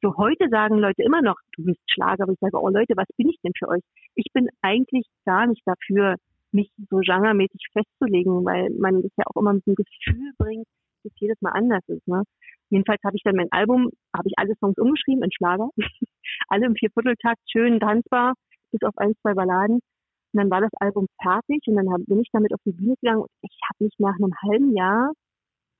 [0.00, 3.08] So heute sagen Leute immer noch, du bist Schlager, aber ich sage, oh Leute, was
[3.18, 3.82] bin ich denn für euch?
[4.14, 6.16] Ich bin eigentlich gar nicht dafür,
[6.52, 10.66] mich so genremäßig festzulegen, weil man das ja auch immer mit einem Gefühl bringt,
[11.02, 12.06] das jedes Mal anders ist.
[12.08, 12.22] Ne?
[12.70, 15.68] Jedenfalls habe ich dann mein Album, habe ich alle Songs umgeschrieben in Schlager,
[16.48, 18.34] alle im Viervierteltakt, schön tanzbar,
[18.72, 19.76] bis auf ein, zwei Balladen.
[19.76, 22.96] Und dann war das Album fertig und dann hab, bin ich damit auf die Bühne
[23.00, 25.12] gegangen und ich habe mich nach einem halben Jahr,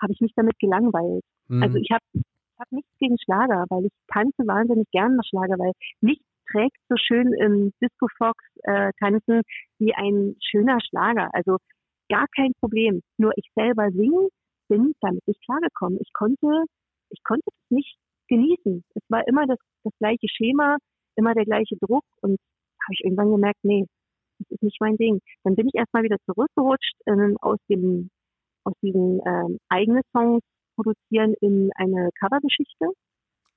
[0.00, 1.24] habe ich mich damit gelangweilt.
[1.48, 1.62] Mhm.
[1.62, 5.58] Also ich habe ich hab nichts gegen Schlager, weil ich tanze wahnsinnig gern nach Schlager,
[5.58, 9.42] weil nichts trägt so schön im Disco Fox äh, tanzen
[9.78, 11.30] wie ein schöner Schlager.
[11.32, 11.56] Also
[12.08, 13.00] gar kein Problem.
[13.18, 14.28] Nur ich selber singen
[14.74, 15.98] bin damit nicht klargekommen.
[16.00, 16.64] Ich konnte,
[17.10, 17.96] ich konnte es nicht
[18.28, 18.82] genießen.
[18.94, 20.78] Es war immer das, das gleiche Schema,
[21.16, 22.38] immer der gleiche Druck und
[22.82, 23.86] habe ich irgendwann gemerkt, nee,
[24.38, 25.20] das ist nicht mein Ding.
[25.44, 28.10] Dann bin ich erstmal wieder zurückgerutscht ähm, aus dem
[28.64, 30.42] aus diesen ähm, eigenen Songs
[30.74, 32.86] produzieren in eine Covergeschichte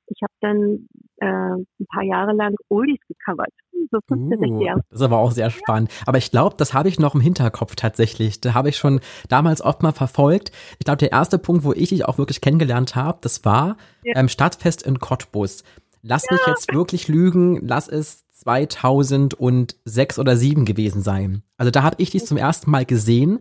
[0.08, 3.54] ich habe dann äh, ein paar Jahre lang Oldies gecovert.
[3.92, 4.82] So 15, uh, Jahre.
[4.90, 5.92] Das ist aber auch sehr spannend.
[6.06, 8.42] Aber ich glaube, das habe ich noch im Hinterkopf tatsächlich.
[8.42, 10.52] Da habe ich schon damals oft mal verfolgt.
[10.80, 14.14] Ich glaube, der erste Punkt, wo ich dich auch wirklich kennengelernt habe, das war ja.
[14.16, 15.64] ähm, Stadtfest in Cottbus.
[16.02, 16.34] Lass ja.
[16.34, 21.44] mich jetzt wirklich lügen, lass es 2006 oder 2007 gewesen sein.
[21.58, 23.40] Also da habe ich dich zum ersten Mal gesehen.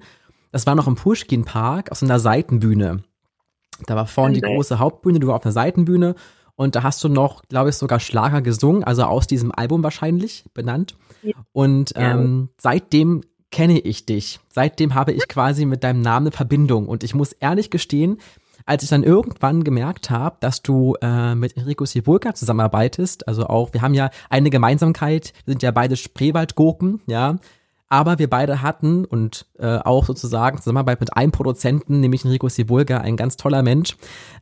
[0.52, 3.02] Das war noch im Pushkin Park auf so einer Seitenbühne.
[3.87, 6.14] Da war vorne die große Hauptbühne, du war auf einer Seitenbühne
[6.57, 10.45] und da hast du noch, glaube ich, sogar Schlager gesungen, also aus diesem Album wahrscheinlich
[10.55, 10.97] benannt.
[11.23, 11.35] Ja.
[11.53, 14.40] Und ähm, seitdem kenne ich dich.
[14.49, 16.88] Seitdem habe ich quasi mit deinem Namen eine Verbindung.
[16.88, 18.19] Und ich muss ehrlich gestehen,
[18.64, 23.73] als ich dann irgendwann gemerkt habe, dass du äh, mit Enrico Sibulka zusammenarbeitest, also auch,
[23.73, 27.37] wir haben ja eine Gemeinsamkeit, wir sind ja beide Spreewaldgurken, ja,
[27.88, 32.99] aber wir beide hatten und äh, auch sozusagen Zusammenarbeit mit einem Produzenten, nämlich Enrico Sibulga,
[32.99, 33.97] ein ganz toller Mensch.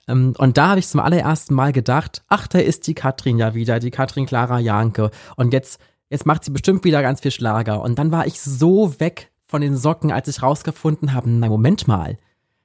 [0.09, 3.55] Ähm, und da habe ich zum allerersten Mal gedacht, ach, da ist die Katrin ja
[3.55, 5.11] wieder, die Katrin Clara Janke.
[5.37, 7.83] Und jetzt, jetzt macht sie bestimmt wieder ganz viel Schlager.
[7.83, 11.87] Und dann war ich so weg von den Socken, als ich rausgefunden habe, na Moment
[11.87, 12.19] mal,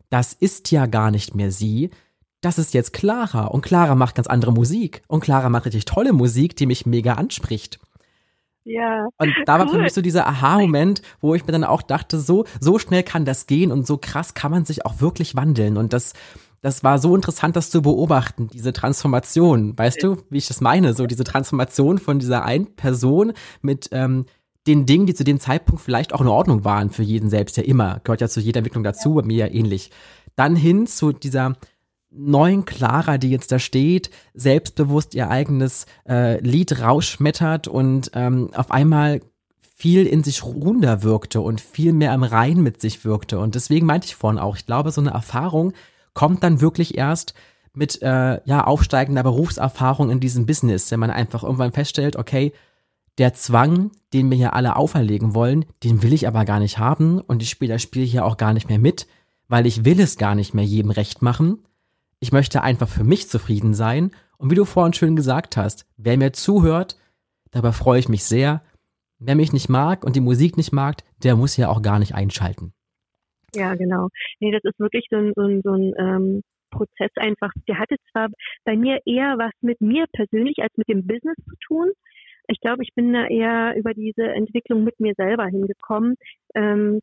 [0.10, 1.92] das ist ja gar nicht mehr sie.
[2.42, 6.14] das ist jetzt Clara und Clara macht ganz andere Musik und Clara macht richtig tolle
[6.14, 7.80] Musik, die mich mega anspricht.
[8.64, 9.08] Ja.
[9.18, 9.74] Und da war cool.
[9.74, 13.26] für mich so dieser Aha-Moment, wo ich mir dann auch dachte, so, so schnell kann
[13.26, 15.76] das gehen und so krass kann man sich auch wirklich wandeln.
[15.76, 16.14] Und das,
[16.62, 19.78] das war so interessant, das zu beobachten, diese Transformation.
[19.78, 20.94] Weißt du, wie ich das meine?
[20.94, 24.26] So diese Transformation von dieser einen Person mit ähm,
[24.68, 27.64] den Dingen, die zu dem Zeitpunkt vielleicht auch in Ordnung waren für jeden selbst, ja
[27.64, 29.92] immer, gehört ja zu jeder Entwicklung dazu, bei mir ja ähnlich.
[30.36, 31.56] Dann hin zu dieser
[32.12, 38.72] neuen Clara, die jetzt da steht, selbstbewusst ihr eigenes äh, Lied rausschmettert und ähm, auf
[38.72, 39.22] einmal
[39.76, 43.40] viel in sich ruhender wirkte und viel mehr am Rein mit sich wirkte.
[43.40, 45.74] Und deswegen meinte ich vorhin auch, ich glaube, so eine Erfahrung
[46.14, 47.34] kommt dann wirklich erst
[47.74, 52.52] mit äh, ja aufsteigender Berufserfahrung in diesem Business, wenn man einfach irgendwann feststellt, okay,
[53.18, 57.20] der Zwang, den mir hier alle auferlegen wollen, den will ich aber gar nicht haben
[57.20, 59.08] und ich spiele das Spiel hier auch gar nicht mehr mit,
[59.48, 61.60] weil ich will es gar nicht mehr jedem recht machen,
[62.20, 64.12] ich möchte einfach für mich zufrieden sein.
[64.38, 66.98] Und wie du vorhin schön gesagt hast, wer mir zuhört,
[67.52, 68.62] dabei freue ich mich sehr.
[69.20, 72.16] Wer mich nicht mag und die Musik nicht mag, der muss ja auch gar nicht
[72.16, 72.74] einschalten.
[73.54, 74.10] Ja, genau.
[74.40, 77.52] Nee, das ist wirklich so ein, so ein, so ein ähm, Prozess einfach.
[77.68, 78.30] Der hatte zwar
[78.64, 81.92] bei mir eher was mit mir persönlich als mit dem Business zu tun.
[82.48, 86.16] Ich glaube, ich bin da eher über diese Entwicklung mit mir selber hingekommen.
[86.56, 87.00] Ähm,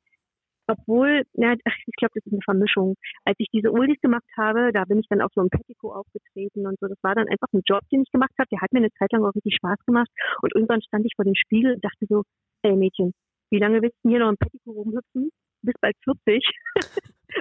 [0.69, 2.97] obwohl, na, ich glaube, das ist eine Vermischung.
[3.25, 6.67] Als ich diese Oldies gemacht habe, da bin ich dann auf so einem Petticoat aufgetreten
[6.67, 6.89] und so.
[6.89, 8.49] Das war dann einfach ein Job, den ich gemacht habe.
[8.51, 10.11] Der hat mir eine Zeit lang auch richtig Spaß gemacht.
[10.43, 12.23] Und irgendwann stand ich vor dem Spiegel und dachte so,
[12.63, 13.13] ey Mädchen,
[13.51, 15.31] wie lange willst du hier noch im Petticoat rumhüpfen?
[15.63, 16.45] Du bist bald 40.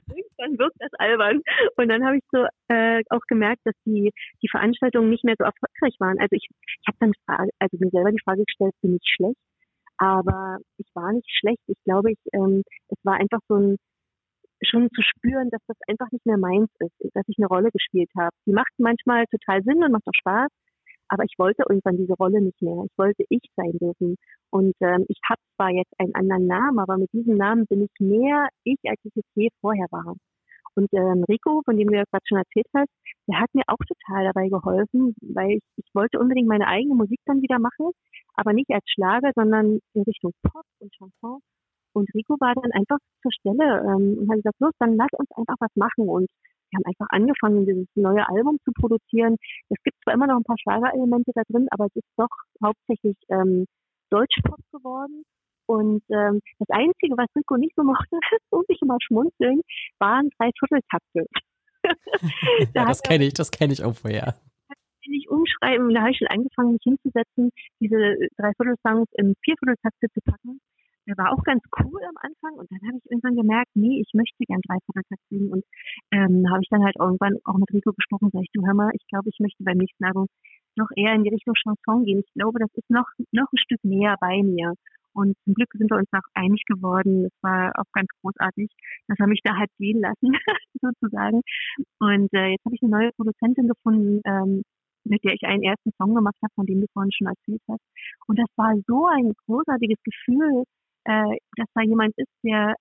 [0.07, 1.41] irgendwann wird das albern.
[1.77, 5.45] Und dann habe ich so äh, auch gemerkt, dass die, die Veranstaltungen nicht mehr so
[5.45, 6.19] erfolgreich waren.
[6.19, 9.39] Also ich, ich habe dann Frage, also mir selber die Frage gestellt, bin ich schlecht?
[9.97, 11.61] Aber ich war nicht schlecht.
[11.67, 13.77] Ich glaube, ich, ähm, es war einfach so ein,
[14.63, 18.09] schon zu spüren, dass das einfach nicht mehr meins ist, dass ich eine Rolle gespielt
[18.17, 18.35] habe.
[18.45, 20.49] Die macht manchmal total Sinn und macht auch Spaß,
[21.09, 22.83] aber ich wollte irgendwann diese Rolle nicht mehr.
[22.85, 24.15] Ich wollte ich sein dürfen.
[24.49, 27.91] Und ähm, ich habe zwar jetzt einen anderen Namen, aber mit diesem Namen bin ich
[27.99, 30.15] mehr ich, als ich es je vorher war.
[30.75, 32.89] Und ähm, Rico, von dem du ja gerade schon erzählt hast,
[33.27, 37.19] der hat mir auch total dabei geholfen, weil ich, ich wollte unbedingt meine eigene Musik
[37.25, 37.91] dann wieder machen,
[38.35, 41.39] aber nicht als Schlager, sondern in Richtung Pop und Chanson.
[41.93, 45.31] Und Rico war dann einfach zur Stelle ähm, und hat gesagt, los, dann lass uns
[45.31, 46.09] einfach was machen.
[46.09, 46.27] Und
[46.69, 49.37] wir haben einfach angefangen, dieses neue Album zu produzieren.
[49.69, 52.27] Es gibt zwar immer noch ein paar Schlagerelemente da drin, aber es ist doch
[52.61, 53.65] hauptsächlich ähm,
[54.09, 55.23] Deutschpop geworden.
[55.67, 58.17] Und ähm, das Einzige, was Rico nicht so mochte,
[58.51, 59.61] muss ich immer schmunzeln,
[59.99, 61.25] waren drei Vierteltakte.
[62.75, 64.35] ja, das kenne ich, das kenne ich auch vorher.
[65.07, 70.59] Nicht umschreiben, da habe ich schon angefangen, mich hinzusetzen, diese Dreiviertel-Songs im Viervierteltakte zu packen.
[71.05, 74.09] Der war auch ganz cool am Anfang und dann habe ich irgendwann gemerkt, nee, ich
[74.13, 75.63] möchte gern Dreivierteltakt singen und
[76.09, 78.89] ähm, habe ich dann halt irgendwann auch mit Rico gesprochen, sag ich, du hör mal,
[78.93, 80.25] ich glaube, ich möchte beim nächsten Album
[80.75, 82.23] noch eher in die Richtung Chanson gehen.
[82.25, 84.73] Ich glaube, das ist noch, noch ein Stück näher bei mir.
[85.15, 87.23] Und zum Glück sind wir uns noch einig geworden.
[87.23, 88.69] Das war auch ganz großartig,
[89.07, 90.31] dass er mich da halt gehen lassen,
[90.81, 91.41] sozusagen.
[91.99, 94.63] Und äh, jetzt habe ich eine neue Produzentin gefunden, ähm,
[95.05, 97.83] mit der ich einen ersten Song gemacht habe, von dem du vorhin schon erzählt hast.
[98.27, 100.63] Und das war so ein großartiges Gefühl,
[101.05, 102.75] äh, dass da jemand ist, der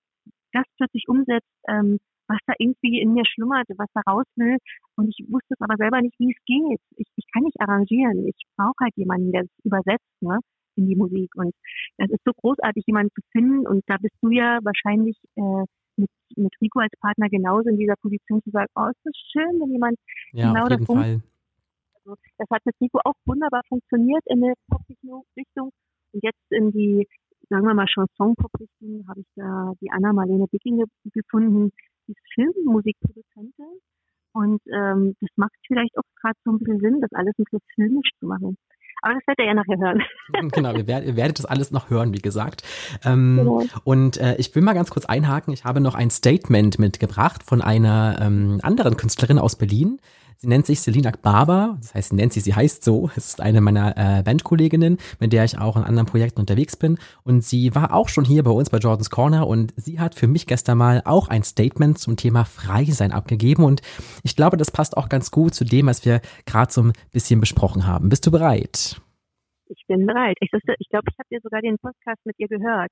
[0.51, 4.57] das plötzlich umsetzt, ähm, was da irgendwie in mir schlummert, was da raus will.
[4.97, 6.81] Und ich wusste es aber selber nicht, wie es geht.
[6.97, 8.27] Ich, ich kann nicht arrangieren.
[8.27, 10.21] Ich brauche halt jemanden, der es übersetzt.
[10.21, 10.39] Ne?
[10.75, 11.29] In die Musik.
[11.35, 11.53] Und
[11.97, 13.67] das ist so großartig, jemanden zu finden.
[13.67, 15.65] Und da bist du ja wahrscheinlich äh,
[15.97, 19.59] mit, mit Rico als Partner genauso in dieser Position zu sagen, oh, ist das schön,
[19.59, 19.97] wenn jemand
[20.33, 21.21] ja, genau auf jeden das Fall.
[22.05, 25.71] Also, das hat mit Rico auch wunderbar funktioniert in der Pop-Richtung.
[26.13, 27.07] Und jetzt in die,
[27.49, 30.83] sagen wir mal, Chanson-Pop-Richtung habe ich da die Anna Marlene Bicking
[31.13, 31.71] gefunden,
[32.07, 33.79] die ist Filmmusikproduzentin.
[34.33, 37.61] Und ähm, das macht vielleicht auch gerade so ein bisschen Sinn, das alles ein bisschen
[37.73, 38.57] filmisch zu machen.
[39.05, 40.49] Aber das werdet ihr ja nachher hören.
[40.51, 42.63] genau, ihr werdet, ihr werdet das alles noch hören, wie gesagt.
[43.05, 43.63] Ähm, genau.
[43.83, 45.53] Und äh, ich will mal ganz kurz einhaken.
[45.53, 49.99] Ich habe noch ein Statement mitgebracht von einer ähm, anderen Künstlerin aus Berlin.
[50.37, 53.09] Sie nennt sich Selina Barber, das heißt, sie nennt sie, sie heißt so.
[53.15, 56.97] Es ist eine meiner äh, Bandkolleginnen, mit der ich auch in anderen Projekten unterwegs bin.
[57.23, 60.27] Und sie war auch schon hier bei uns bei Jordan's Corner und sie hat für
[60.27, 63.63] mich gestern mal auch ein Statement zum Thema Freisein abgegeben.
[63.63, 63.81] Und
[64.23, 67.39] ich glaube, das passt auch ganz gut zu dem, was wir gerade so ein bisschen
[67.39, 68.09] besprochen haben.
[68.09, 69.01] Bist du bereit?
[69.67, 70.37] Ich bin bereit.
[70.41, 72.91] Ich, glaube, ich habe dir sogar den Podcast mit ihr gehört.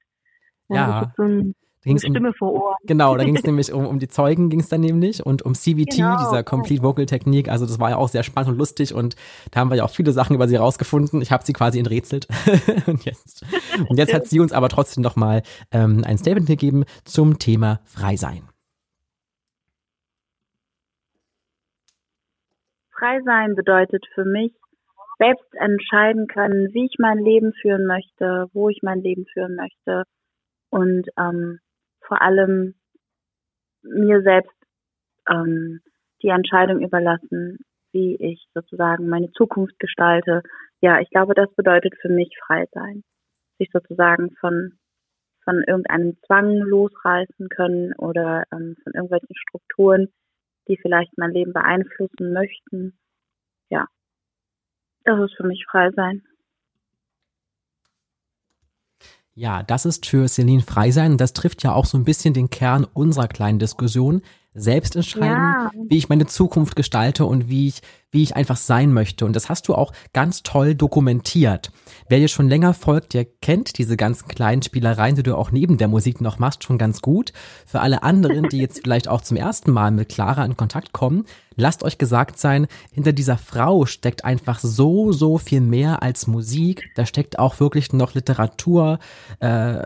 [0.70, 1.14] Ja.
[1.18, 2.76] Ein da ging's Stimme um, vor Ohr.
[2.86, 5.54] Genau, da ging es nämlich um, um die Zeugen ging es dann nämlich und um
[5.54, 6.18] CVT, genau.
[6.18, 7.50] dieser Complete Vocal Technik.
[7.50, 9.16] Also das war ja auch sehr spannend und lustig und
[9.52, 11.22] da haben wir ja auch viele Sachen über sie rausgefunden.
[11.22, 12.28] Ich habe sie quasi enträtselt
[12.88, 13.46] und jetzt
[13.90, 17.82] und jetzt hat sie uns aber trotzdem noch mal ähm, ein Statement gegeben zum Thema
[17.86, 18.44] Freisein.
[23.04, 24.54] frei sein bedeutet für mich,
[25.20, 30.04] selbst entscheiden können, wie ich mein Leben führen möchte, wo ich mein Leben führen möchte
[30.70, 31.60] und ähm,
[32.14, 32.76] vor allem
[33.82, 34.56] mir selbst
[35.28, 35.82] ähm,
[36.22, 37.58] die Entscheidung überlassen,
[37.92, 40.44] wie ich sozusagen meine Zukunft gestalte.
[40.80, 43.04] Ja, ich glaube, das bedeutet für mich frei sein.
[43.58, 44.78] Sich sozusagen von,
[45.44, 50.14] von irgendeinem Zwang losreißen können oder ähm, von irgendwelchen Strukturen,
[50.68, 52.96] die vielleicht mein Leben beeinflussen möchten.
[53.72, 53.88] Ja,
[55.04, 56.22] das ist für mich frei sein.
[59.36, 61.18] Ja, das ist für Celine Freisein.
[61.18, 64.22] Das trifft ja auch so ein bisschen den Kern unserer kleinen Diskussion
[64.54, 65.72] selbst entscheiden, ja.
[65.90, 69.26] wie ich meine Zukunft gestalte und wie ich, wie ich einfach sein möchte.
[69.26, 71.72] Und das hast du auch ganz toll dokumentiert.
[72.08, 75.78] Wer dir schon länger folgt, der kennt diese ganzen kleinen Spielereien, die du auch neben
[75.78, 77.34] der Musik noch machst, schon ganz gut.
[77.66, 81.26] Für alle anderen, die jetzt vielleicht auch zum ersten Mal mit Clara in Kontakt kommen,
[81.56, 86.92] lasst euch gesagt sein, hinter dieser Frau steckt einfach so, so viel mehr als Musik.
[86.96, 89.00] Da steckt auch wirklich noch Literatur,
[89.40, 89.82] äh,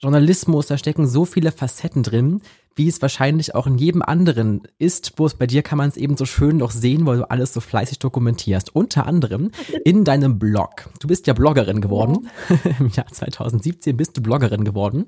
[0.00, 2.40] Journalismus, da stecken so viele Facetten drin,
[2.76, 5.16] wie es wahrscheinlich auch in jedem anderen ist.
[5.16, 7.60] Bloß bei dir kann man es eben so schön noch sehen, weil du alles so
[7.60, 8.74] fleißig dokumentierst.
[8.74, 9.50] Unter anderem
[9.84, 10.88] in deinem Blog.
[11.00, 12.28] Du bist ja Bloggerin geworden.
[12.48, 12.56] Ja.
[12.80, 15.06] Im Jahr 2017 bist du Bloggerin geworden.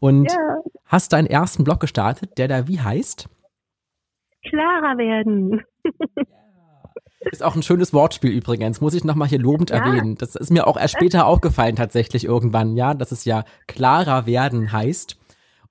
[0.00, 0.38] Und ja.
[0.86, 3.28] hast deinen ersten Blog gestartet, der da wie heißt?
[4.48, 5.62] Klarer werden.
[7.30, 9.76] Ist auch ein schönes Wortspiel übrigens, muss ich nochmal hier lobend ja.
[9.76, 10.16] erwähnen.
[10.16, 14.72] Das ist mir auch erst später aufgefallen tatsächlich irgendwann, ja, dass es ja klarer werden
[14.72, 15.18] heißt.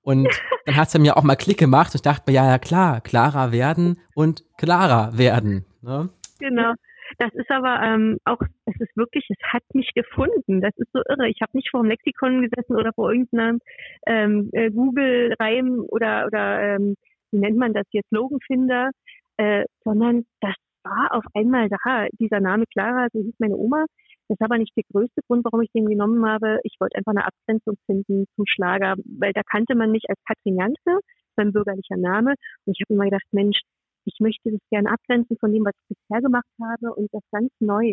[0.02, 0.28] Und
[0.66, 1.94] dann hat es mir auch mal Klick gemacht.
[1.94, 5.64] Ich dachte mir, ja, ja, klar, klarer werden und klarer werden.
[5.82, 6.10] Ne?
[6.38, 6.74] Genau.
[7.18, 10.60] Das ist aber ähm, auch, es ist wirklich, es hat mich gefunden.
[10.60, 11.28] Das ist so irre.
[11.28, 13.60] Ich habe nicht vor dem Lexikon gesessen oder vor irgendeinem
[14.06, 16.96] ähm, äh, Google-Reim oder, oder ähm,
[17.30, 18.90] wie nennt man das jetzt, Logenfinder,
[19.36, 22.06] äh, sondern das war auf einmal da.
[22.18, 23.84] Dieser Name Clara, so hieß meine Oma,
[24.32, 26.58] das ist aber nicht der größte Grund, warum ich den genommen habe.
[26.62, 30.56] Ich wollte einfach eine Abgrenzung finden zum Schlager, weil da kannte man mich als Katrin
[30.56, 31.00] Janke,
[31.36, 32.32] mein bürgerlicher Name.
[32.64, 33.60] Und ich habe immer gedacht, Mensch,
[34.06, 37.50] ich möchte das gerne abgrenzen von dem, was ich bisher gemacht habe und das ganz
[37.60, 37.92] neu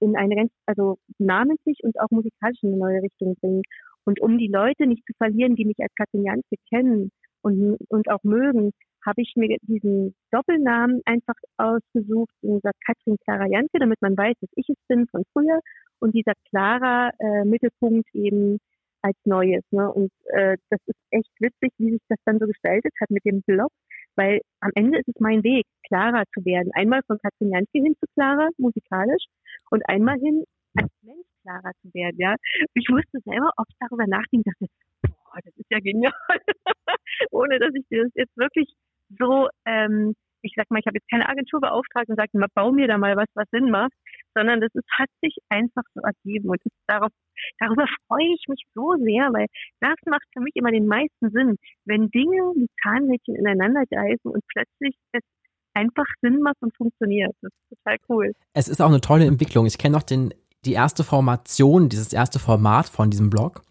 [0.00, 3.62] in eine ganz, also namentlich und auch musikalisch in eine neue Richtung bringen.
[4.04, 8.10] Und um die Leute nicht zu verlieren, die mich als Katrin Janke kennen und, und
[8.10, 8.72] auch mögen,
[9.06, 14.34] habe ich mir diesen Doppelnamen einfach ausgesucht und gesagt Katrin Clara Janke, damit man weiß,
[14.40, 15.60] dass ich es bin von früher
[16.00, 18.58] und dieser Clara äh, Mittelpunkt eben
[19.02, 19.62] als Neues.
[19.70, 19.90] Ne?
[19.90, 23.42] Und äh, das ist echt witzig, wie sich das dann so gestaltet hat mit dem
[23.42, 23.70] Blog,
[24.16, 26.72] weil am Ende ist es mein Weg, Clara zu werden.
[26.74, 29.24] Einmal von Katrin Janke hin zu Clara, musikalisch,
[29.70, 32.16] und einmal hin als Mensch Clara zu werden.
[32.18, 32.34] Ja,
[32.74, 34.66] ich wusste selber oft darüber nachdenken, dachte,
[35.02, 36.12] boah, das ist ja genial,
[37.30, 38.68] ohne dass ich das jetzt wirklich
[39.18, 42.86] so, ähm, ich sag mal, ich habe jetzt keine Agentur beauftragt und sagte, bau mir
[42.86, 43.92] da mal was, was Sinn macht,
[44.34, 47.10] sondern das ist, hat sich einfach so ergeben und darauf,
[47.58, 49.46] darüber freue ich mich so sehr, weil
[49.80, 54.42] das macht für mich immer den meisten Sinn, wenn Dinge wie Zahnrädchen ineinander greifen und
[54.48, 55.22] plötzlich es
[55.74, 57.34] einfach Sinn macht und funktioniert.
[57.42, 58.32] Das ist total cool.
[58.54, 59.66] Es ist auch eine tolle Entwicklung.
[59.66, 60.32] Ich kenne noch den,
[60.64, 63.62] die erste Formation, dieses erste Format von diesem Blog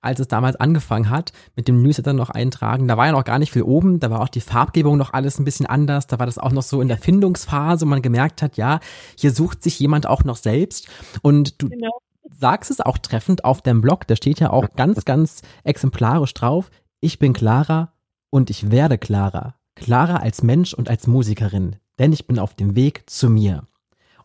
[0.00, 2.88] als es damals angefangen hat, mit dem Newsletter noch eintragen.
[2.88, 5.38] Da war ja noch gar nicht viel oben, da war auch die Farbgebung noch alles
[5.38, 8.42] ein bisschen anders, da war das auch noch so in der Findungsphase, wo man gemerkt
[8.42, 8.80] hat, ja,
[9.16, 10.88] hier sucht sich jemand auch noch selbst
[11.22, 11.90] und du genau.
[12.30, 16.70] sagst es auch treffend auf dem Blog, da steht ja auch ganz, ganz exemplarisch drauf,
[17.00, 17.92] ich bin Clara
[18.30, 19.54] und ich werde Clara.
[19.76, 23.67] Clara als Mensch und als Musikerin, denn ich bin auf dem Weg zu mir.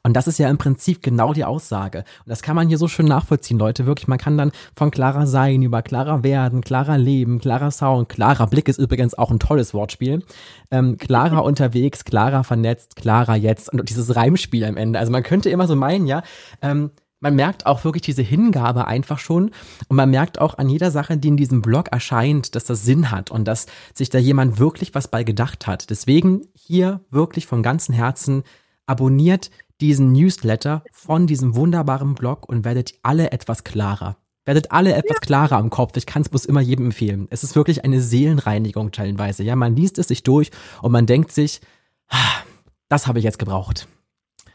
[0.05, 1.99] Und das ist ja im Prinzip genau die Aussage.
[1.99, 3.85] Und das kann man hier so schön nachvollziehen, Leute.
[3.85, 8.47] Wirklich, man kann dann von klarer sein über klarer werden, klarer leben, klarer Sound, klarer
[8.47, 10.23] Blick ist übrigens auch ein tolles Wortspiel.
[10.71, 13.71] Ähm, klarer unterwegs, klarer vernetzt, klarer jetzt.
[13.71, 14.99] Und dieses Reimspiel am Ende.
[14.99, 16.21] Also man könnte immer so meinen, ja,
[16.61, 19.51] ähm, man merkt auch wirklich diese Hingabe einfach schon
[19.87, 23.11] und man merkt auch an jeder Sache, die in diesem Blog erscheint, dass das Sinn
[23.11, 25.89] hat und dass sich da jemand wirklich was bei gedacht hat.
[25.89, 28.43] Deswegen hier wirklich vom ganzen Herzen
[28.87, 29.51] abonniert
[29.83, 34.15] diesen Newsletter von diesem wunderbaren Blog und werdet alle etwas klarer.
[34.45, 35.97] Werdet alle etwas klarer am Kopf.
[35.97, 37.27] Ich kann es bloß immer jedem empfehlen.
[37.31, 39.43] Es ist wirklich eine Seelenreinigung teilweise.
[39.43, 40.51] Ja, man liest es sich durch
[40.81, 41.59] und man denkt sich,
[42.07, 42.43] ah,
[42.87, 43.89] das habe ich jetzt gebraucht.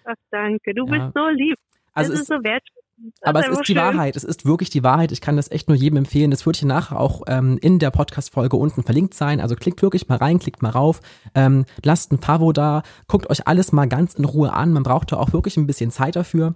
[0.05, 0.72] Ach, danke.
[0.72, 0.92] Du ja.
[0.92, 1.59] bist so lieb.
[1.92, 2.77] Also das ist so wertvoll.
[3.22, 3.76] Aber es ist die.
[3.76, 4.16] Wahrheit.
[4.16, 5.12] Es ist wirklich die Wahrheit.
[5.12, 6.30] Ich kann das echt nur jedem empfehlen.
[6.30, 9.40] Das wird hier nachher auch ähm, in der Podcast-Folge unten verlinkt sein.
[9.40, 11.01] Also klickt wirklich mal rein, klickt mal rauf,
[11.34, 14.72] ähm, lasst ein Favo da, guckt euch alles mal ganz in Ruhe an.
[14.72, 16.55] Man braucht da auch wirklich ein bisschen Zeit dafür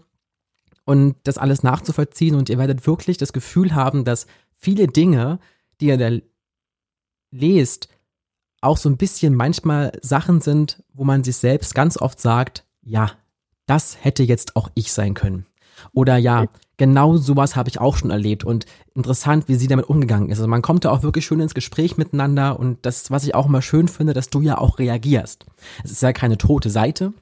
[0.85, 2.35] und das alles nachzuvollziehen.
[2.35, 4.27] Und ihr werdet wirklich das Gefühl haben, dass
[4.57, 5.39] viele Dinge,
[5.81, 6.11] die ihr da
[7.31, 7.89] lest,
[8.61, 13.11] auch so ein bisschen manchmal Sachen sind, wo man sich selbst ganz oft sagt, ja,
[13.67, 15.47] das hätte jetzt auch ich sein können.
[15.93, 20.31] Oder ja, genau sowas habe ich auch schon erlebt und interessant, wie sie damit umgegangen
[20.31, 20.39] ist.
[20.39, 23.47] Also man kommt da auch wirklich schön ins Gespräch miteinander und das, was ich auch
[23.47, 25.47] immer schön finde, dass du ja auch reagierst.
[25.85, 27.13] Es ist ja keine tote Seite.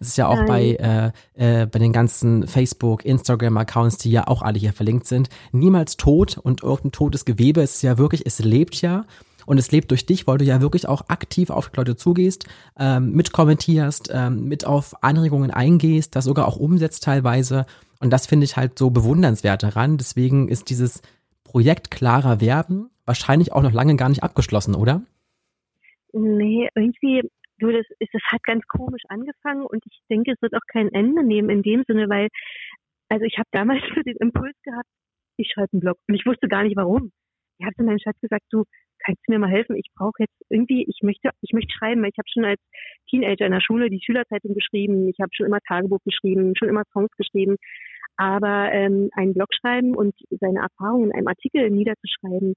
[0.00, 4.42] Es ist ja auch bei, äh, äh, bei den ganzen Facebook, Instagram-Accounts, die ja auch
[4.42, 7.60] alle hier verlinkt sind, niemals tot und irgendein totes Gewebe.
[7.60, 9.04] Es ist ja wirklich, es lebt ja
[9.46, 12.44] und es lebt durch dich, weil du ja wirklich auch aktiv auf die Leute zugehst,
[12.78, 17.66] ähm, mitkommentierst, ähm, mit auf Anregungen eingehst, das sogar auch umsetzt teilweise.
[18.00, 19.96] Und das finde ich halt so bewundernswert daran.
[19.96, 21.02] Deswegen ist dieses
[21.44, 25.02] Projekt klarer Werben wahrscheinlich auch noch lange gar nicht abgeschlossen, oder?
[26.12, 27.22] Nee, irgendwie,
[27.58, 30.92] du, das, ist, das hat ganz komisch angefangen und ich denke, es wird auch kein
[30.92, 32.28] Ende nehmen in dem Sinne, weil,
[33.08, 34.88] also ich habe damals den Impuls gehabt,
[35.36, 37.12] ich schreibe einen Blog und ich wusste gar nicht warum.
[37.58, 38.64] Ich habe zu meinem Schatz gesagt, du,
[39.04, 39.76] kannst du mir mal helfen?
[39.76, 42.04] Ich brauche jetzt irgendwie, ich möchte, ich möchte schreiben.
[42.04, 42.60] Ich habe schon als
[43.08, 45.08] Teenager in der Schule die Schülerzeitung geschrieben.
[45.08, 47.56] Ich habe schon immer Tagebuch geschrieben, schon immer Songs geschrieben.
[48.16, 52.54] Aber ähm, einen Blog schreiben und seine Erfahrungen in einem Artikel niederzuschreiben,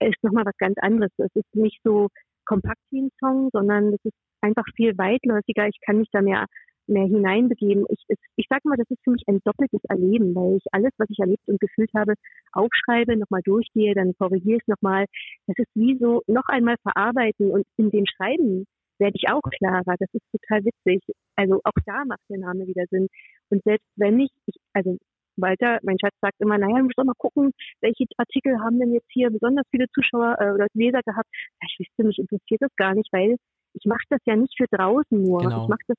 [0.00, 1.12] ist nochmal was ganz anderes.
[1.18, 2.08] Es ist nicht so
[2.46, 5.66] kompakt wie ein Song, sondern es ist einfach viel weitläufiger.
[5.68, 6.46] Ich kann mich da mehr
[6.86, 7.84] mehr hineinbegeben.
[7.88, 8.04] Ich,
[8.36, 11.18] ich sage mal, das ist für mich ein doppeltes Erleben, weil ich alles, was ich
[11.18, 12.14] erlebt und gefühlt habe,
[12.52, 15.06] aufschreibe, nochmal durchgehe, dann korrigiere es nochmal.
[15.46, 18.66] Das ist wie so noch einmal verarbeiten und in dem Schreiben
[18.98, 19.96] werde ich auch klarer.
[19.98, 21.02] Das ist total witzig.
[21.36, 23.08] Also auch da macht der Name wieder Sinn.
[23.50, 24.96] Und selbst wenn ich, ich also
[25.36, 28.92] Walter, mein Schatz sagt immer, naja, du musst doch mal gucken, welche Artikel haben denn
[28.92, 31.28] jetzt hier besonders viele Zuschauer äh, oder Leser gehabt.
[31.60, 33.36] Ja, ich wüsste, mich interessiert das gar nicht, weil
[33.74, 35.40] ich mache das ja nicht für draußen nur.
[35.40, 35.64] Genau.
[35.64, 35.98] Ich mache das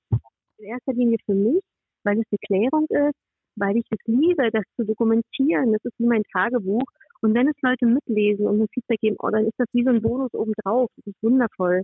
[0.58, 1.62] in erster Linie für mich,
[2.04, 3.18] weil es eine Klärung ist,
[3.56, 5.74] weil ich es liebe, das zu dokumentieren.
[5.74, 6.84] Das ist wie mein Tagebuch.
[7.22, 9.90] Und wenn es Leute mitlesen und ein Feedback geben, oh, dann ist das wie so
[9.90, 10.90] ein Bonus obendrauf.
[10.98, 11.82] Das ist wundervoll.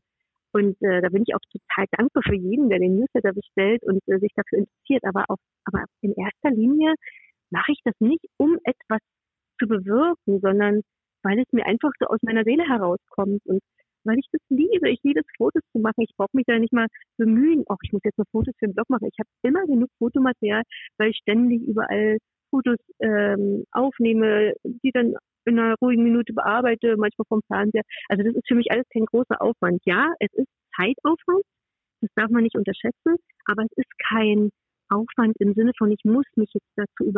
[0.53, 4.01] Und äh, da bin ich auch total dankbar für jeden, der den Newsletter bestellt und
[4.07, 5.03] äh, sich dafür interessiert.
[5.05, 6.93] Aber auch, aber in erster Linie
[7.51, 8.99] mache ich das nicht, um etwas
[9.59, 10.81] zu bewirken, sondern
[11.23, 13.41] weil es mir einfach so aus meiner Seele herauskommt.
[13.45, 13.61] Und
[14.03, 14.89] weil ich das liebe.
[14.89, 16.01] Ich liebe es, Fotos zu machen.
[16.01, 16.87] Ich brauche mich da nicht mal
[17.17, 17.63] bemühen.
[17.69, 19.09] Ach, ich muss jetzt noch Fotos für den Blog machen.
[19.11, 20.63] Ich habe immer genug Fotomaterial,
[20.97, 22.17] weil ich ständig überall
[22.49, 27.83] Fotos ähm, aufnehme, die dann in einer ruhigen Minute bearbeite, manchmal vom Fernseher.
[28.09, 29.81] Also das ist für mich alles kein großer Aufwand.
[29.85, 31.43] Ja, es ist Zeitaufwand,
[32.01, 34.49] das darf man nicht unterschätzen, aber es ist kein
[34.89, 37.09] Aufwand im Sinne von, ich muss mich jetzt dazu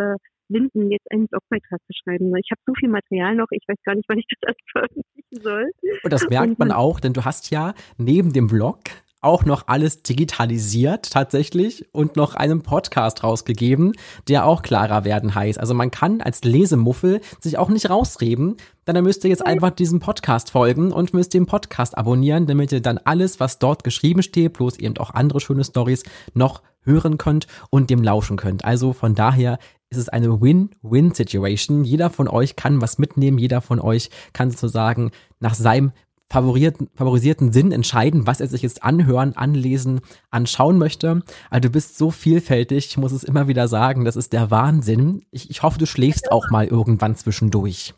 [0.53, 2.35] überwinden, jetzt einen Blogbeitrag zu schreiben.
[2.37, 5.41] Ich habe so viel Material noch, ich weiß gar nicht, wann ich das alles veröffentlichen
[5.41, 5.71] soll.
[6.03, 8.79] Und das merkt man auch, denn du hast ja neben dem Blog
[9.21, 13.93] auch noch alles digitalisiert tatsächlich und noch einen Podcast rausgegeben,
[14.27, 15.57] der auch klarer werden heißt.
[15.57, 19.69] Also man kann als Lesemuffel sich auch nicht rausreden, denn dann müsst ihr jetzt einfach
[19.69, 24.23] diesem Podcast folgen und müsst den Podcast abonnieren, damit ihr dann alles, was dort geschrieben
[24.23, 28.65] steht, plus eben auch andere schöne Stories noch hören könnt und dem lauschen könnt.
[28.65, 29.57] Also von daher
[29.93, 31.83] ist es eine Win-Win-Situation.
[31.83, 35.91] Jeder von euch kann was mitnehmen, jeder von euch kann sozusagen nach seinem
[36.29, 41.21] favorisierten Sinn entscheiden, was er sich jetzt anhören, anlesen, anschauen möchte.
[41.51, 45.25] Also du bist so vielfältig, ich muss es immer wieder sagen, das ist der Wahnsinn.
[45.29, 47.93] Ich, ich hoffe, du schläfst auch mal irgendwann zwischendurch.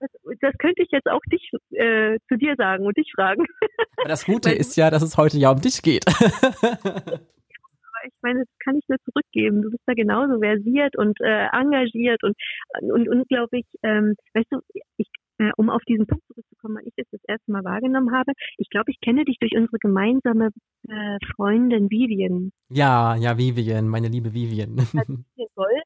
[0.00, 3.44] Das, das könnte ich jetzt auch dich äh, zu dir sagen und dich fragen.
[3.98, 6.06] Aber das Gute ist ja, dass es heute ja um dich geht.
[8.06, 9.62] ich meine, das kann ich nur zurückgeben.
[9.62, 12.36] Du bist da genauso versiert und äh, engagiert und,
[12.80, 14.60] und unglaublich, ähm, weißt du,
[14.96, 18.32] ich, äh, um auf diesen Punkt zurückzukommen, weil ich das das erste Mal wahrgenommen habe.
[18.58, 20.50] Ich glaube, ich kenne dich durch unsere gemeinsame
[20.88, 22.52] äh, Freundin Vivian.
[22.68, 24.76] Ja, ja, Vivian, meine liebe Vivian.
[25.56, 25.82] Gold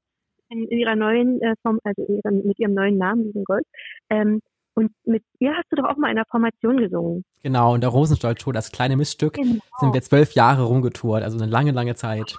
[0.51, 3.65] in, in ihrer neuen äh, Form, also ihrem, mit ihrem neuen Namen, Vivian Gold.
[4.11, 4.41] Ähm,
[4.79, 7.25] und mit ihr hast du doch auch mal in einer Formation gesungen.
[7.43, 9.61] Genau, in der Rosenstolz-Tour, das kleine Miststück, genau.
[9.81, 12.39] sind wir zwölf Jahre rumgetourt, also eine lange, lange Zeit.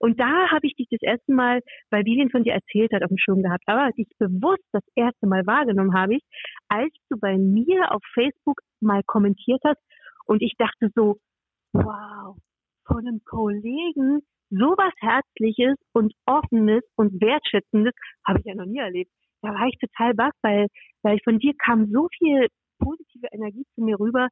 [0.00, 3.10] Und da habe ich dich das erste Mal, weil Vivian von dir erzählt hat, auf
[3.10, 3.62] dem Schirm gehabt.
[3.66, 6.22] Aber dich bewusst das erste Mal wahrgenommen habe ich,
[6.66, 9.80] als du bei mir auf Facebook mal kommentiert hast.
[10.26, 11.18] Und ich dachte so,
[11.72, 12.36] wow,
[12.86, 14.18] von einem Kollegen
[14.50, 17.94] sowas Herzliches und Offenes und Wertschätzendes
[18.26, 19.12] habe ich ja noch nie erlebt
[19.42, 20.66] da war ich total baff, weil,
[21.02, 24.28] weil von dir kam so viel positive Energie zu mir rüber,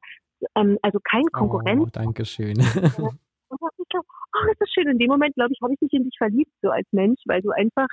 [0.55, 1.81] ähm, also kein Konkurrent.
[1.81, 2.57] Oh, Dankeschön.
[3.47, 4.89] Und da ich so, oh, das ist schön.
[4.89, 7.41] In dem Moment, glaube ich, habe ich mich in dich verliebt, so als Mensch, weil
[7.41, 7.87] du einfach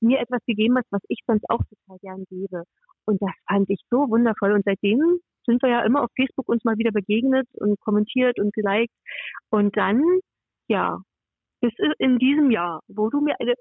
[0.00, 2.64] mir etwas gegeben hast, was ich sonst auch total gern gebe.
[3.06, 4.52] Und das fand ich so wundervoll.
[4.52, 8.52] Und seitdem sind wir ja immer auf Facebook uns mal wieder begegnet und kommentiert und
[8.52, 8.92] geliked.
[9.50, 10.02] Und dann,
[10.68, 11.00] ja,
[11.60, 13.54] bis in diesem Jahr, wo du mir eine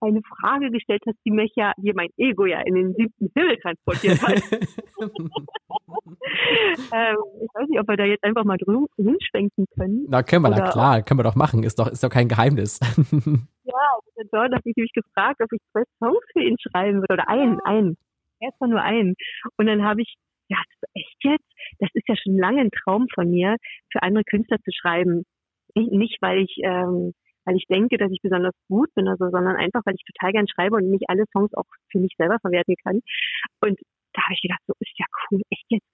[0.00, 3.56] eine Frage gestellt hast, die mich ja, die mein Ego ja in den siebten Himmel
[3.58, 4.42] transportiert hat.
[6.92, 10.06] ähm, ich weiß nicht, ob wir da jetzt einfach mal drüben hinschwenken können.
[10.08, 11.62] Na, können wir, na klar, können wir doch machen.
[11.62, 12.80] Ist doch, ist doch kein Geheimnis.
[13.64, 17.14] ja, also dort habe ich mich gefragt, ob ich zwei Songs für ihn schreiben würde
[17.14, 17.96] oder einen, einen.
[18.40, 19.14] Erstmal nur einen.
[19.56, 20.14] Und dann habe ich,
[20.48, 20.58] ja,
[20.94, 21.52] echt jetzt?
[21.78, 23.56] Das ist ja schon lange ein Traum von mir,
[23.92, 25.24] für andere Künstler zu schreiben.
[25.74, 27.12] Nicht, weil ich ähm,
[27.50, 30.46] weil ich denke, dass ich besonders gut bin, also, sondern einfach, weil ich total gern
[30.46, 33.00] schreibe und nicht alle Songs auch für mich selber verwerten kann.
[33.60, 33.78] Und
[34.14, 35.86] da habe ich gedacht, so ist ja cool, echt jetzt.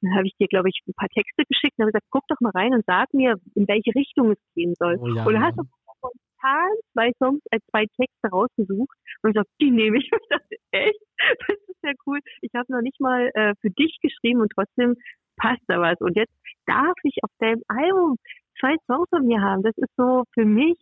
[0.00, 2.26] Und dann habe ich dir, glaube ich, ein paar Texte geschickt und habe gesagt, guck
[2.26, 4.98] doch mal rein und sag mir, in welche Richtung es gehen soll.
[5.00, 5.62] Oh ja, und hast du
[5.98, 10.10] spontan zwei Songs, äh, zwei Texte rausgesucht und ich gesagt, die nehme ich.
[10.12, 11.00] Und ich dachte, echt?
[11.46, 12.18] Das ist ja cool.
[12.42, 14.96] Ich habe noch nicht mal äh, für dich geschrieben und trotzdem
[15.36, 16.00] passt da was.
[16.00, 16.34] Und jetzt
[16.66, 18.18] darf ich auf deinem Album
[18.58, 19.62] zwei Songs von mir haben.
[19.62, 20.76] Das ist so für mich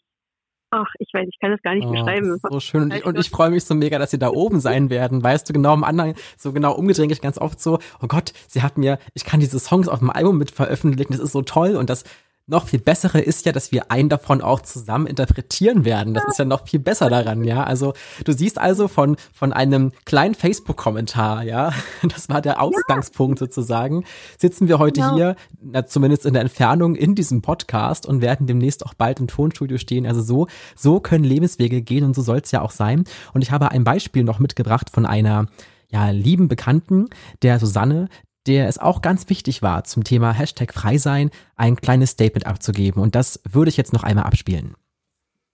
[0.74, 2.40] Ach, ich weiß, ich kann das gar nicht oh, beschreiben.
[2.50, 2.84] so schön.
[2.84, 5.22] Und ich, und ich freue mich so mega, dass sie da oben sein werden.
[5.22, 8.62] Weißt du, genau am anderen, so genau umgedreht, ich ganz oft so, oh Gott, sie
[8.62, 11.76] hat mir, ich kann diese Songs auf dem Album mit veröffentlichen, das ist so toll
[11.76, 12.04] und das
[12.46, 16.12] noch viel bessere ist ja, dass wir einen davon auch zusammen interpretieren werden.
[16.12, 17.62] Das ist ja noch viel besser daran, ja.
[17.62, 21.72] Also du siehst also von, von einem kleinen Facebook-Kommentar, ja,
[22.02, 24.04] das war der Ausgangspunkt sozusagen,
[24.38, 25.14] sitzen wir heute genau.
[25.14, 29.28] hier, na, zumindest in der Entfernung in diesem Podcast und werden demnächst auch bald im
[29.28, 30.06] Tonstudio stehen.
[30.06, 33.04] Also so, so können Lebenswege gehen und so soll es ja auch sein.
[33.32, 35.46] Und ich habe ein Beispiel noch mitgebracht von einer
[35.90, 37.06] ja, lieben Bekannten,
[37.42, 38.08] der Susanne,
[38.46, 43.02] der es auch ganz wichtig war, zum Thema Hashtag frei sein ein kleines Statement abzugeben.
[43.02, 44.74] Und das würde ich jetzt noch einmal abspielen.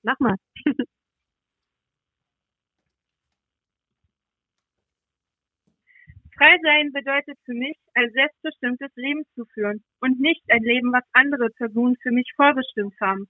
[0.03, 0.37] Mach mal.
[6.39, 11.03] Frei sein bedeutet für mich, ein selbstbestimmtes Leben zu führen und nicht ein Leben, was
[11.13, 13.27] andere Personen für mich vorbestimmt haben.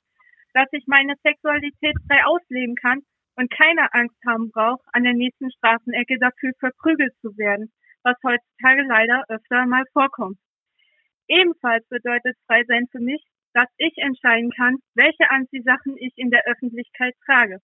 [0.52, 3.00] Dass ich meine Sexualität frei ausleben kann
[3.36, 7.72] und keine Angst haben brauche, an der nächsten Straßenecke dafür verprügelt zu werden
[8.02, 10.38] was heutzutage leider öfter mal vorkommt.
[11.28, 13.22] Ebenfalls bedeutet frei sein für mich,
[13.54, 17.58] dass ich entscheiden kann, welche Anziehsachen ich in der Öffentlichkeit trage.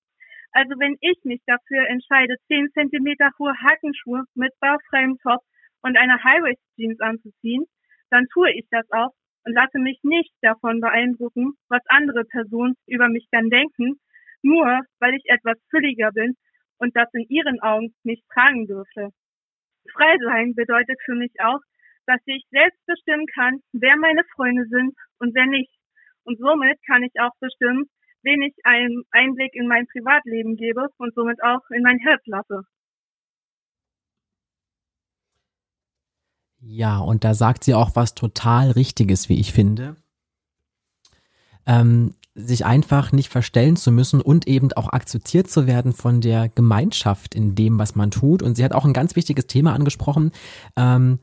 [0.53, 5.41] Also wenn ich mich dafür entscheide, 10 Zentimeter hohe Hackenschuhe mit baufreiem Top
[5.83, 7.65] und eine High-Waist Jeans anzuziehen,
[8.11, 9.11] dann tue ich das auch
[9.45, 14.01] und lasse mich nicht davon beeindrucken, was andere Personen über mich dann denken,
[14.43, 16.37] nur weil ich etwas fülliger bin
[16.79, 19.11] und das in ihren Augen nicht tragen dürfte.
[19.93, 21.61] Frei sein bedeutet für mich auch,
[22.07, 25.73] dass ich selbst bestimmen kann, wer meine Freunde sind und wer nicht.
[26.25, 27.85] Und somit kann ich auch bestimmen,
[28.23, 32.63] wen ich einen Einblick in mein Privatleben gebe und somit auch in mein Herz lasse.
[36.61, 39.97] Ja, und da sagt sie auch was total Richtiges, wie ich finde.
[41.67, 46.49] Ähm, sich einfach nicht verstellen zu müssen und eben auch akzeptiert zu werden von der
[46.49, 48.43] Gemeinschaft in dem, was man tut.
[48.43, 50.33] Und sie hat auch ein ganz wichtiges Thema angesprochen,
[50.77, 51.21] ähm,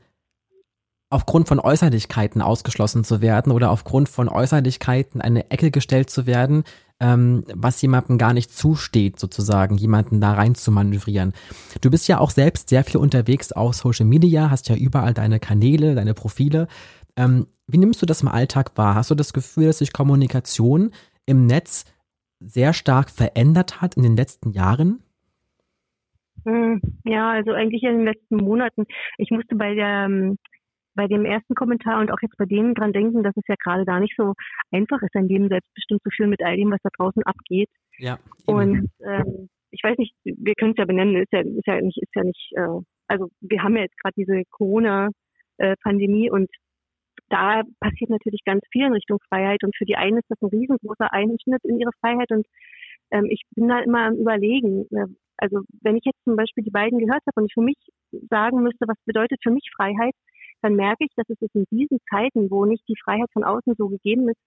[1.10, 6.64] aufgrund von Äußerlichkeiten ausgeschlossen zu werden oder aufgrund von Äußerlichkeiten eine Ecke gestellt zu werden,
[7.00, 11.34] ähm, was jemandem gar nicht zusteht, sozusagen, jemanden da rein zu manövrieren.
[11.82, 15.38] Du bist ja auch selbst sehr viel unterwegs auf Social Media, hast ja überall deine
[15.38, 16.68] Kanäle, deine Profile.
[17.16, 18.94] Ähm, wie nimmst du das im Alltag wahr?
[18.94, 20.90] Hast du das Gefühl, dass sich Kommunikation
[21.26, 21.84] im Netz
[22.40, 25.02] sehr stark verändert hat in den letzten Jahren?
[26.44, 28.84] Hm, ja, also eigentlich in den letzten Monaten.
[29.16, 30.38] Ich musste bei der ähm,
[30.94, 33.84] bei dem ersten Kommentar und auch jetzt bei dem dran denken, dass es ja gerade
[33.84, 34.34] da nicht so
[34.70, 37.70] einfach ist, sein Leben selbstbestimmt zu führen mit all dem, was da draußen abgeht.
[37.98, 38.18] Ja.
[38.46, 41.98] Und ähm, ich weiß nicht, wir können es ja benennen, ist ja, ist ja nicht,
[42.00, 46.50] ist ja nicht, äh, also wir haben ja jetzt gerade diese Corona-Pandemie und
[47.32, 50.50] da passiert natürlich ganz viel in Richtung Freiheit und für die einen ist das ein
[50.50, 52.46] riesengroßer Einschnitt in ihre Freiheit und
[53.10, 54.86] ähm, ich bin da immer am Überlegen.
[54.90, 55.06] Äh,
[55.38, 57.78] also wenn ich jetzt zum Beispiel die beiden gehört habe und ich für mich
[58.30, 60.14] sagen müsste, was bedeutet für mich Freiheit,
[60.60, 63.88] dann merke ich, dass es in diesen Zeiten, wo nicht die Freiheit von außen so
[63.88, 64.40] gegeben ist,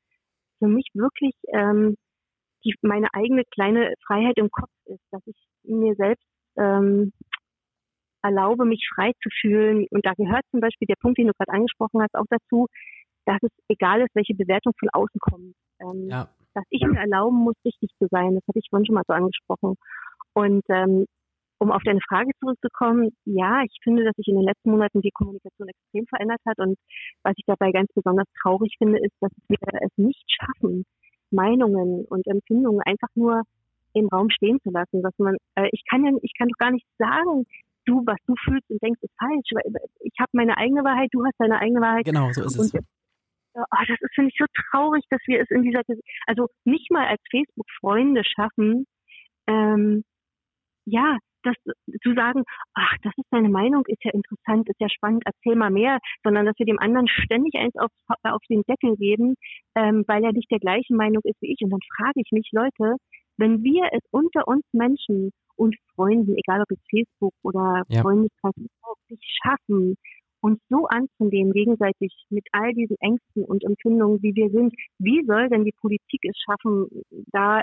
[0.60, 1.96] für mich wirklich ähm,
[2.64, 6.26] die, meine eigene kleine Freiheit im Kopf ist, dass ich mir selbst
[6.58, 7.12] ähm,
[8.26, 9.86] erlaube, mich frei zu fühlen.
[9.90, 12.68] Und da gehört zum Beispiel der Punkt, den du gerade angesprochen hast, auch dazu,
[13.26, 15.56] dass es egal ist, welche Bewertung von außen kommt.
[15.82, 16.30] Ähm, ja.
[16.54, 18.36] Dass ich mir erlauben muss, richtig zu sein.
[18.36, 19.76] Das hatte ich vorhin schon mal so angesprochen.
[20.34, 21.06] Und ähm,
[21.58, 25.12] um auf deine Frage zurückzukommen, ja, ich finde, dass sich in den letzten Monaten die
[25.12, 26.58] Kommunikation extrem verändert hat.
[26.60, 26.78] Und
[27.24, 30.84] was ich dabei ganz besonders traurig finde, ist, dass wir es nicht schaffen,
[31.32, 33.44] Meinungen und Empfindungen einfach nur
[33.94, 36.72] im Raum stehen zu lassen, dass man, äh, ich kann ja, ich kann doch gar
[36.72, 37.46] nicht sagen,
[37.86, 39.50] du, was du fühlst und denkst, ist falsch.
[40.02, 42.06] Ich habe meine eigene Wahrheit, du hast deine eigene Wahrheit.
[42.06, 42.74] Genau, so ist es.
[42.74, 42.86] Und,
[43.56, 45.82] oh, das ist, finde ich, so traurig, dass wir es in dieser,
[46.28, 48.86] also nicht mal als Facebook-Freunde schaffen,
[49.48, 50.04] ähm,
[50.86, 51.56] ja, das
[52.02, 55.70] zu sagen, ach, das ist deine Meinung, ist ja interessant, ist ja spannend, erzähl mal
[55.70, 57.92] mehr, sondern dass wir dem anderen ständig eins auf,
[58.24, 59.36] auf den Deckel geben,
[59.76, 61.62] ähm, weil er nicht der gleichen Meinung ist wie ich.
[61.62, 62.96] Und dann frage ich mich, Leute,
[63.38, 68.02] wenn wir es unter uns Menschen und Freunden, egal ob jetzt Facebook oder ja.
[68.02, 68.54] Freundeskreis,
[69.10, 69.96] nicht schaffen,
[70.42, 75.50] uns so anzunehmen, gegenseitig mit all diesen Ängsten und Empfindungen, wie wir sind, wie soll
[75.50, 76.88] denn die Politik es schaffen,
[77.32, 77.62] da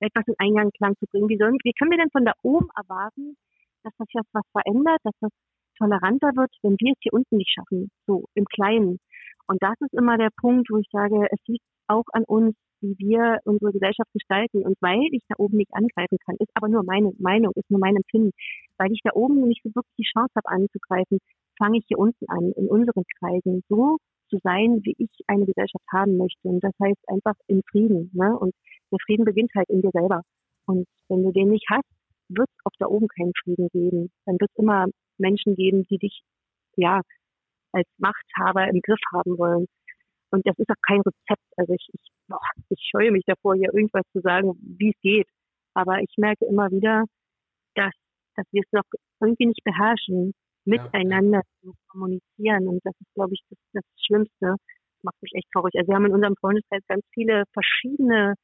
[0.00, 1.28] etwas in Einklang zu bringen?
[1.28, 3.36] Wie, sollen, wie können wir denn von da oben erwarten,
[3.84, 5.30] dass das jetzt was verändert, dass das
[5.76, 8.98] toleranter wird, wenn wir es hier unten nicht schaffen, so im Kleinen?
[9.46, 12.96] Und das ist immer der Punkt, wo ich sage, es liegt auch an uns, wie
[12.98, 14.62] wir unsere Gesellschaft gestalten.
[14.62, 17.80] Und weil ich da oben nicht angreifen kann, ist aber nur meine Meinung, ist nur
[17.80, 18.30] mein Empfinden,
[18.78, 21.18] weil ich da oben nicht so wirklich die Chance habe anzugreifen,
[21.58, 23.98] fange ich hier unten an, in unseren Kreisen so
[24.30, 26.48] zu sein, wie ich eine Gesellschaft haben möchte.
[26.48, 28.10] Und das heißt einfach in Frieden.
[28.14, 28.36] Ne?
[28.38, 28.54] Und
[28.92, 30.22] der Frieden beginnt halt in dir selber.
[30.66, 31.88] Und wenn du den nicht hast,
[32.28, 34.10] wird es auch da oben keinen Frieden geben.
[34.26, 34.86] Dann wird es immer
[35.18, 36.20] Menschen geben, die dich
[36.76, 37.00] ja
[37.72, 39.66] als Machthaber im Griff haben wollen.
[40.30, 41.44] Und das ist auch kein Rezept.
[41.56, 45.26] Also ich, ich, boah, ich scheue mich davor, hier irgendwas zu sagen, wie es geht.
[45.74, 47.04] Aber ich merke immer wieder,
[47.74, 47.92] dass,
[48.36, 48.84] dass wir es noch
[49.20, 50.32] irgendwie nicht beherrschen,
[50.64, 51.60] miteinander ja.
[51.62, 52.68] zu kommunizieren.
[52.68, 54.36] Und das ist, glaube ich, das, das Schlimmste.
[54.40, 55.74] Das macht mich echt traurig.
[55.76, 58.34] Also wir haben in unserem Freundeskreis ganz viele verschiedene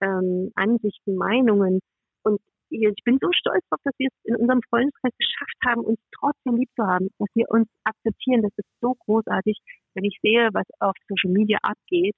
[0.00, 1.80] ähm, Ansichten, Meinungen.
[2.22, 5.98] Und ich bin so stolz darauf, dass wir es in unserem Freundeskreis geschafft haben, uns
[6.12, 8.42] trotzdem lieb zu haben, dass wir uns akzeptieren.
[8.42, 9.58] Das ist so großartig,
[9.94, 12.14] wenn ich sehe, was auf Social Media abgeht,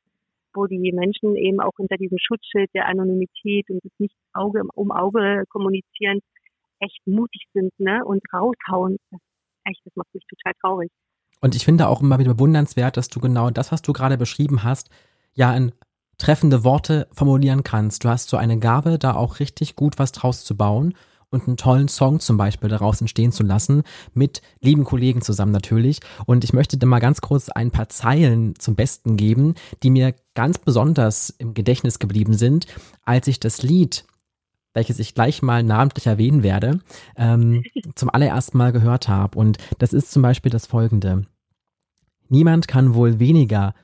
[0.55, 4.91] wo die Menschen eben auch unter diesem Schutzschild der Anonymität und das nicht Auge um
[4.91, 6.21] Auge kommunizieren,
[6.81, 8.05] echt mutig sind ne?
[8.05, 8.97] und raushauen.
[9.65, 10.91] Echt, das macht mich total traurig.
[11.41, 14.63] Und ich finde auch immer wieder bewundernswert, dass du genau das, was du gerade beschrieben
[14.63, 14.91] hast,
[15.35, 15.73] ja in
[16.19, 18.05] treffende Worte formulieren kannst.
[18.05, 20.95] Du hast so eine Gabe, da auch richtig gut was draus zu bauen
[21.35, 23.83] und einen tollen Song zum Beispiel daraus entstehen zu lassen,
[24.15, 26.01] mit lieben Kollegen zusammen natürlich.
[26.27, 30.15] Und ich möchte dir mal ganz kurz ein paar Zeilen zum Besten geben, die mir
[30.35, 32.67] ganz besonders im Gedächtnis geblieben sind,
[33.05, 34.05] als ich das Lied
[34.77, 36.81] welches ich gleich mal namentlich erwähnen werde,
[37.17, 37.63] ähm,
[37.95, 39.39] zum allerersten Mal gehört habe.
[39.39, 41.27] Und das ist zum Beispiel das folgende.
[42.29, 43.75] Niemand kann wohl weniger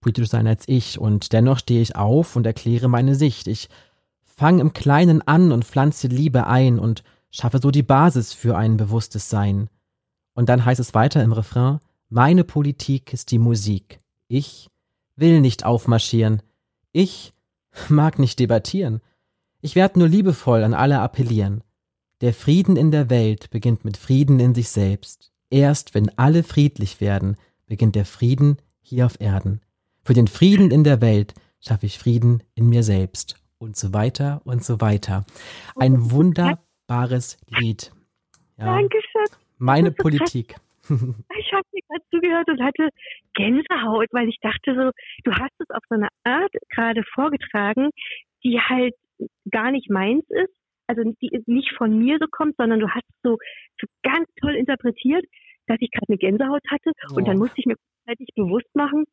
[0.00, 3.46] politisch sein als ich, und dennoch stehe ich auf und erkläre meine Sicht.
[3.46, 3.68] Ich
[4.38, 8.76] fange im Kleinen an und pflanze Liebe ein und schaffe so die Basis für ein
[8.76, 9.68] bewusstes Sein.
[10.32, 13.98] Und dann heißt es weiter im Refrain, meine Politik ist die Musik.
[14.28, 14.70] Ich
[15.16, 16.40] will nicht aufmarschieren.
[16.92, 17.34] Ich
[17.88, 19.00] mag nicht debattieren.
[19.60, 21.64] Ich werde nur liebevoll an alle appellieren.
[22.20, 25.32] Der Frieden in der Welt beginnt mit Frieden in sich selbst.
[25.50, 27.36] Erst wenn alle friedlich werden,
[27.66, 29.62] beginnt der Frieden hier auf Erden.
[30.04, 33.34] Für den Frieden in der Welt schaffe ich Frieden in mir selbst.
[33.58, 35.24] Und so weiter und so weiter.
[35.76, 37.92] Ein wunderbares Lied.
[38.56, 38.66] Ja.
[38.66, 39.26] Dankeschön.
[39.58, 40.56] Meine Politik.
[40.90, 42.88] Ich habe dir gerade zugehört und hatte
[43.34, 44.90] Gänsehaut, weil ich dachte so,
[45.24, 47.90] du hast es auf so eine Art gerade vorgetragen,
[48.42, 48.94] die halt
[49.50, 50.54] gar nicht meins ist,
[50.86, 53.36] also die nicht von mir so kommt, sondern du hast es so,
[53.78, 55.26] so ganz toll interpretiert,
[55.66, 57.16] dass ich gerade eine Gänsehaut hatte oh.
[57.16, 59.04] und dann musste ich mir gleichzeitig bewusst machen,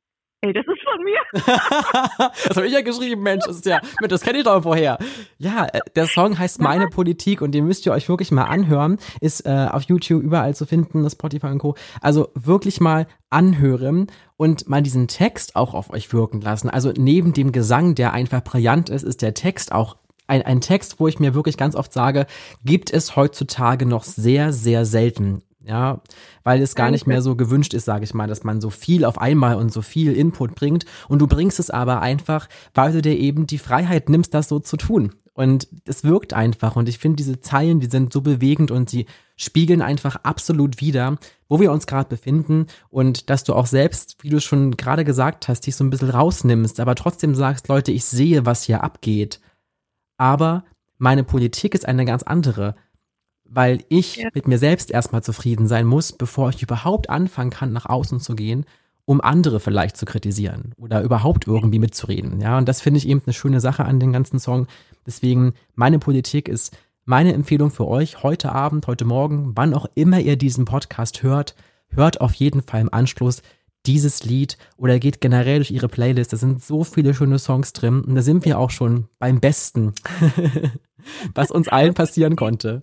[0.45, 1.19] Ey, das ist von mir.
[2.47, 3.45] das habe ich ja geschrieben, Mensch.
[3.47, 4.99] Das, ist ja, das kenne ich doch vorher.
[5.39, 8.99] Ja, äh, der Song heißt Meine Politik und den müsst ihr euch wirklich mal anhören.
[9.21, 11.73] Ist äh, auf YouTube überall zu finden, Spotify und Co.
[11.99, 14.05] Also wirklich mal anhören
[14.37, 16.69] und mal diesen Text auch auf euch wirken lassen.
[16.69, 20.99] Also neben dem Gesang, der einfach brillant ist, ist der Text auch ein, ein Text,
[20.99, 22.27] wo ich mir wirklich ganz oft sage,
[22.63, 25.41] gibt es heutzutage noch sehr, sehr selten.
[25.67, 26.01] Ja,
[26.43, 29.03] weil es gar nicht mehr so gewünscht ist, sage ich mal, dass man so viel
[29.03, 30.85] auf einmal und so viel Input bringt.
[31.07, 34.59] Und du bringst es aber einfach, weil du dir eben die Freiheit nimmst, das so
[34.59, 35.15] zu tun.
[35.33, 36.75] Und es wirkt einfach.
[36.75, 41.17] Und ich finde, diese Zeilen, die sind so bewegend und sie spiegeln einfach absolut wieder,
[41.49, 42.67] wo wir uns gerade befinden.
[42.89, 46.11] Und dass du auch selbst, wie du schon gerade gesagt hast, dich so ein bisschen
[46.11, 49.41] rausnimmst, aber trotzdem sagst, Leute, ich sehe, was hier abgeht.
[50.17, 50.63] Aber
[50.99, 52.75] meine Politik ist eine ganz andere
[53.45, 54.29] weil ich ja.
[54.33, 58.35] mit mir selbst erstmal zufrieden sein muss, bevor ich überhaupt anfangen kann, nach außen zu
[58.35, 58.65] gehen,
[59.05, 62.41] um andere vielleicht zu kritisieren oder überhaupt irgendwie mitzureden.
[62.41, 64.67] Ja, und das finde ich eben eine schöne Sache an dem ganzen Song.
[65.05, 66.75] Deswegen, meine Politik ist
[67.05, 71.55] meine Empfehlung für euch heute Abend, heute Morgen, wann auch immer ihr diesen Podcast hört,
[71.89, 73.43] hört auf jeden Fall im Anschluss
[73.85, 76.33] dieses Lied oder geht generell durch ihre Playlist.
[76.33, 79.93] Da sind so viele schöne Songs drin und da sind wir auch schon beim Besten,
[81.35, 82.81] was uns allen passieren konnte.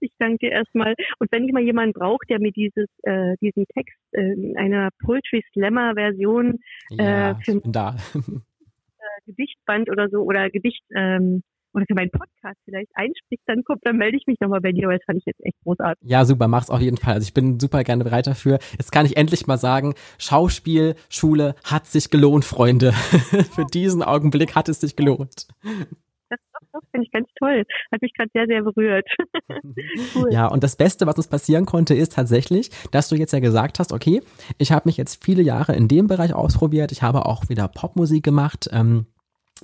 [0.00, 0.94] Ich danke dir erstmal.
[1.18, 4.90] Und wenn ich mal jemanden brauche, der mir dieses, äh, diesen Text äh, in einer
[5.04, 6.58] Poetry Slammer Version
[6.90, 7.96] äh, ja, für da.
[8.14, 11.42] äh, Gedichtband oder so oder Gedicht ähm,
[11.74, 14.88] oder für meinen Podcast vielleicht einspricht, dann kommt, dann melde ich mich nochmal bei dir,
[14.88, 16.08] weil das fand ich jetzt echt großartig.
[16.08, 17.14] Ja, super, mach's auf jeden Fall.
[17.14, 18.58] Also ich bin super gerne bereit dafür.
[18.72, 22.92] Jetzt kann ich endlich mal sagen, Schauspielschule hat sich gelohnt, Freunde.
[23.54, 25.46] für diesen Augenblick hat es sich gelohnt.
[26.32, 27.64] Das, finde ich ganz toll.
[27.92, 29.06] Hat mich gerade sehr, sehr berührt.
[30.14, 30.32] cool.
[30.32, 33.78] Ja, und das Beste, was uns passieren konnte, ist tatsächlich, dass du jetzt ja gesagt
[33.78, 34.22] hast, okay,
[34.56, 36.90] ich habe mich jetzt viele Jahre in dem Bereich ausprobiert.
[36.90, 38.70] Ich habe auch wieder Popmusik gemacht.
[38.72, 39.06] Ähm,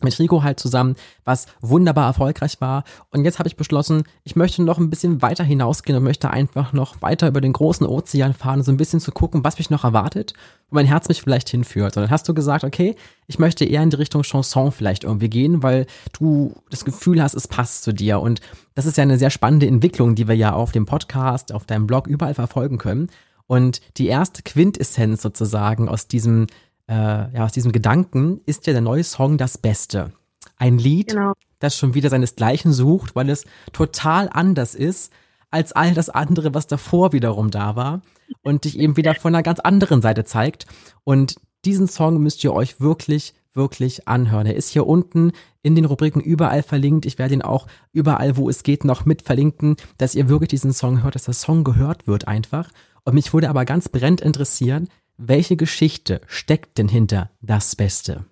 [0.02, 2.84] mit Rico halt zusammen, was wunderbar erfolgreich war.
[3.10, 6.72] Und jetzt habe ich beschlossen, ich möchte noch ein bisschen weiter hinausgehen und möchte einfach
[6.72, 9.84] noch weiter über den großen Ozean fahren, so ein bisschen zu gucken, was mich noch
[9.84, 10.34] erwartet,
[10.70, 11.96] wo mein Herz mich vielleicht hinführt.
[11.96, 12.96] Und dann hast du gesagt, okay,
[13.26, 15.86] ich möchte eher in die Richtung Chanson vielleicht irgendwie gehen, weil
[16.18, 18.20] du das Gefühl hast, es passt zu dir.
[18.20, 18.40] Und
[18.74, 21.86] das ist ja eine sehr spannende Entwicklung, die wir ja auf dem Podcast, auf deinem
[21.86, 23.08] Blog überall verfolgen können.
[23.48, 26.46] Und die erste Quintessenz sozusagen aus diesem
[26.88, 30.12] äh, ja, aus diesem Gedanken ist ja der neue Song das Beste.
[30.56, 31.32] Ein Lied, genau.
[31.58, 35.12] das schon wieder seinesgleichen sucht, weil es total anders ist
[35.50, 38.02] als all das andere, was davor wiederum da war
[38.42, 40.66] und dich eben wieder von einer ganz anderen Seite zeigt.
[41.04, 44.46] Und diesen Song müsst ihr euch wirklich, wirklich anhören.
[44.46, 45.32] Er ist hier unten
[45.62, 47.06] in den Rubriken überall verlinkt.
[47.06, 50.72] Ich werde ihn auch überall, wo es geht, noch mit verlinken, dass ihr wirklich diesen
[50.72, 52.70] Song hört, dass der Song gehört wird einfach.
[53.04, 54.88] Und mich würde aber ganz brennend interessieren,
[55.18, 58.24] welche Geschichte steckt denn hinter das Beste?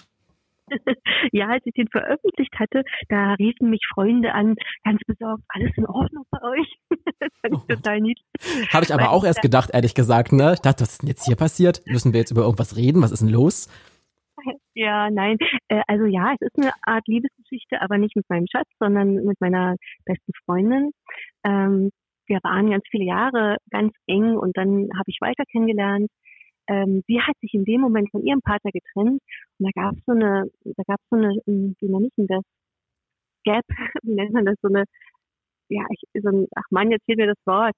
[1.33, 5.87] ja, als ich den veröffentlicht hatte, da riefen mich Freunde an, ganz besorgt, alles in
[5.87, 6.79] Ordnung bei euch.
[7.19, 7.75] das fand ich oh.
[7.75, 8.27] total niedlich.
[8.73, 10.55] Habe ich aber Weil auch erst gedacht, ehrlich gesagt, ne?
[10.55, 11.83] Ich dachte, was ist denn jetzt hier passiert?
[11.87, 13.03] Müssen wir jetzt über irgendwas reden?
[13.03, 13.69] Was ist denn los?
[14.75, 15.39] Ja, nein.
[15.69, 19.41] Äh, also ja, es ist eine Art Liebesgeschichte, aber nicht mit meinem Schatz, sondern mit
[19.41, 20.93] meiner besten Freundin.
[21.45, 21.91] Ähm,
[22.27, 26.11] wir waren ganz viele Jahre ganz eng und dann habe ich weiter kennengelernt
[26.69, 29.21] ähm, sie hat sich in dem Moment von ihrem Partner getrennt
[29.59, 32.27] und da gab es so eine, da gab so eine, hm, wie nenne ich denn
[32.27, 32.45] das?
[33.45, 33.65] Gap,
[34.03, 34.57] wie nennt man das?
[34.63, 34.85] So eine,
[35.69, 37.75] ja, ich, so ein, ach Mann, jetzt fehlt mir das Wort.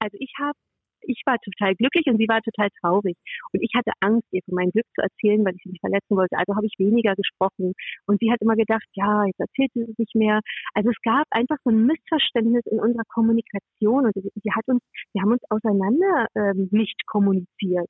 [0.00, 0.58] Also ich habe
[1.02, 3.16] ich war total glücklich und sie war total traurig.
[3.52, 6.16] Und ich hatte Angst, ihr von meinem Glück zu erzählen, weil ich sie nicht verletzen
[6.16, 6.36] wollte.
[6.36, 7.72] Also habe ich weniger gesprochen.
[8.06, 10.40] Und sie hat immer gedacht, ja, jetzt erzählt sie es nicht mehr.
[10.74, 14.06] Also es gab einfach so ein Missverständnis in unserer Kommunikation.
[14.06, 14.82] Und sie hat uns,
[15.12, 17.88] wir haben uns auseinander ähm, nicht kommuniziert.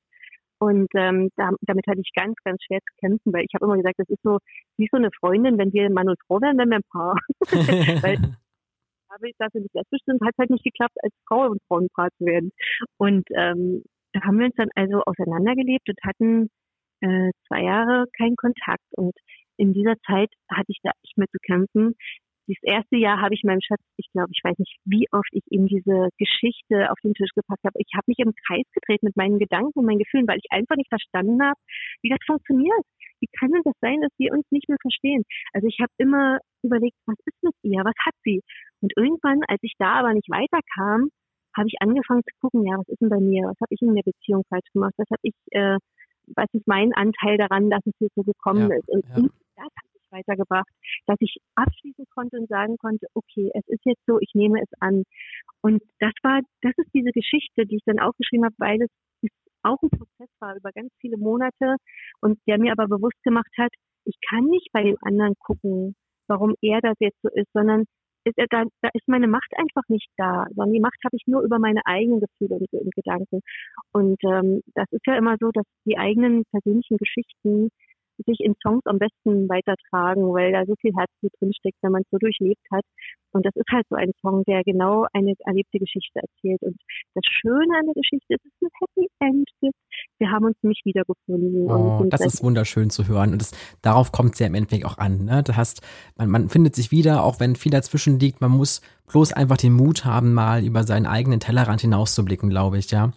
[0.61, 3.77] Und ähm, da, damit hatte ich ganz, ganz schwer zu kämpfen, weil ich habe immer
[3.77, 4.39] gesagt, das ist so
[4.77, 7.15] wie so eine Freundin, wenn wir Mann und Frau dann wären wir ein Paar.
[8.03, 8.19] weil
[9.11, 12.51] habe ich dafür nicht selbstbestimmt, hat halt nicht geklappt, als Frau und Frauenpaar zu werden.
[12.99, 13.83] Und ähm,
[14.13, 16.51] da haben wir uns dann also auseinandergelebt und hatten
[17.01, 18.85] äh, zwei Jahre keinen Kontakt.
[18.97, 19.15] Und
[19.57, 21.95] in dieser Zeit hatte ich da nicht mehr zu kämpfen
[22.49, 25.45] dieses erste Jahr habe ich meinem Schatz, ich glaube, ich weiß nicht, wie oft ich
[25.51, 27.79] ihm diese Geschichte auf den Tisch gepackt habe.
[27.79, 30.77] Ich habe mich im Kreis gedreht mit meinen Gedanken und meinen Gefühlen, weil ich einfach
[30.77, 31.61] nicht verstanden habe,
[32.03, 32.85] wie das funktioniert.
[33.21, 35.25] Wie kann denn das sein, dass wir uns nicht mehr verstehen?
[35.53, 37.85] Also ich habe immer überlegt, was ist mit ihr?
[37.85, 38.41] Was hat sie?
[38.81, 41.11] Und irgendwann, als ich da aber nicht weiterkam,
[41.57, 43.49] habe ich angefangen zu gucken, ja, was ist denn bei mir?
[43.49, 44.95] Was habe ich in der Beziehung falsch gemacht?
[44.97, 45.77] Was habe ich, äh,
[46.37, 48.89] was ist mein Anteil daran, dass es hier so gekommen ja, ist?
[48.89, 49.29] Und ja.
[49.57, 50.69] das weitergebracht,
[51.07, 54.69] dass ich abschließen konnte und sagen konnte, okay, es ist jetzt so, ich nehme es
[54.81, 55.05] an.
[55.61, 58.91] Und das war, das ist diese Geschichte, die ich dann aufgeschrieben habe, weil es
[59.63, 61.77] auch ein Prozess war über ganz viele Monate
[62.21, 63.71] und der mir aber bewusst gemacht hat,
[64.05, 65.95] ich kann nicht bei dem anderen gucken,
[66.29, 67.85] warum er das jetzt so ist, sondern
[68.25, 71.43] ist, da, da ist meine Macht einfach nicht da, sondern die Macht habe ich nur
[71.43, 73.41] über meine eigenen Gefühle und, und Gedanken.
[73.93, 77.71] Und ähm, das ist ja immer so, dass die eigenen persönlichen Geschichten
[78.25, 82.09] sich in Songs am besten weitertragen, weil da so viel Herzblut drinsteckt, wenn man es
[82.11, 82.85] so durchlebt hat.
[83.33, 86.63] Und das ist halt so ein Song, der genau eine erlebte Geschichte erzählt.
[86.63, 86.77] Und
[87.15, 89.79] das Schöne an der Geschichte ist, dass es ein Happy End gibt.
[90.19, 91.71] Wir haben uns nicht wiedergefunden.
[91.71, 93.33] Oh, das ist wunderschön zu hören.
[93.33, 93.53] Und das,
[93.83, 95.25] darauf kommt es ja im Endeffekt auch an.
[95.25, 95.43] Ne?
[95.43, 95.83] Das heißt,
[96.17, 98.41] man, man findet sich wieder, auch wenn viel dazwischen liegt.
[98.41, 102.91] Man muss bloß einfach den Mut haben, mal über seinen eigenen Tellerrand hinauszublicken, glaube ich,
[102.91, 103.13] ja.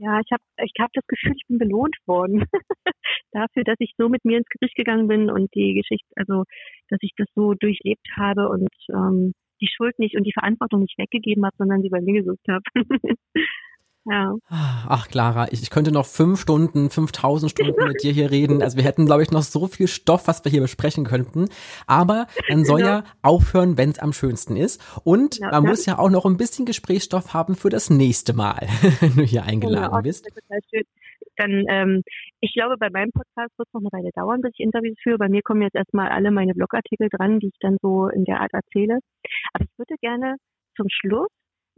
[0.00, 2.44] Ja, ich habe ich hab das Gefühl, ich bin belohnt worden
[3.32, 6.44] dafür, dass ich so mit mir ins Gericht gegangen bin und die Geschichte, also
[6.88, 10.96] dass ich das so durchlebt habe und ähm, die Schuld nicht und die Verantwortung nicht
[10.98, 12.62] weggegeben habe, sondern sie bei mir gesucht habe.
[14.10, 14.34] Ja.
[14.48, 18.62] Ach, Clara, ich, ich, könnte noch fünf Stunden, 5000 Stunden mit dir hier reden.
[18.62, 21.48] Also wir hätten, glaube ich, noch so viel Stoff, was wir hier besprechen könnten.
[21.86, 22.90] Aber man soll genau.
[22.90, 24.82] ja aufhören, wenn es am schönsten ist.
[25.04, 28.66] Und genau, man muss ja auch noch ein bisschen Gesprächsstoff haben für das nächste Mal,
[29.00, 30.26] wenn du hier eingeladen genau, bist.
[31.36, 32.02] Dann, ähm,
[32.40, 35.18] ich glaube, bei meinem Podcast wird es noch eine Weile dauern, bis ich Interviews führe.
[35.18, 38.40] Bei mir kommen jetzt erstmal alle meine Blogartikel dran, die ich dann so in der
[38.40, 38.98] Art erzähle.
[39.52, 40.36] Aber ich würde gerne
[40.76, 41.28] zum Schluss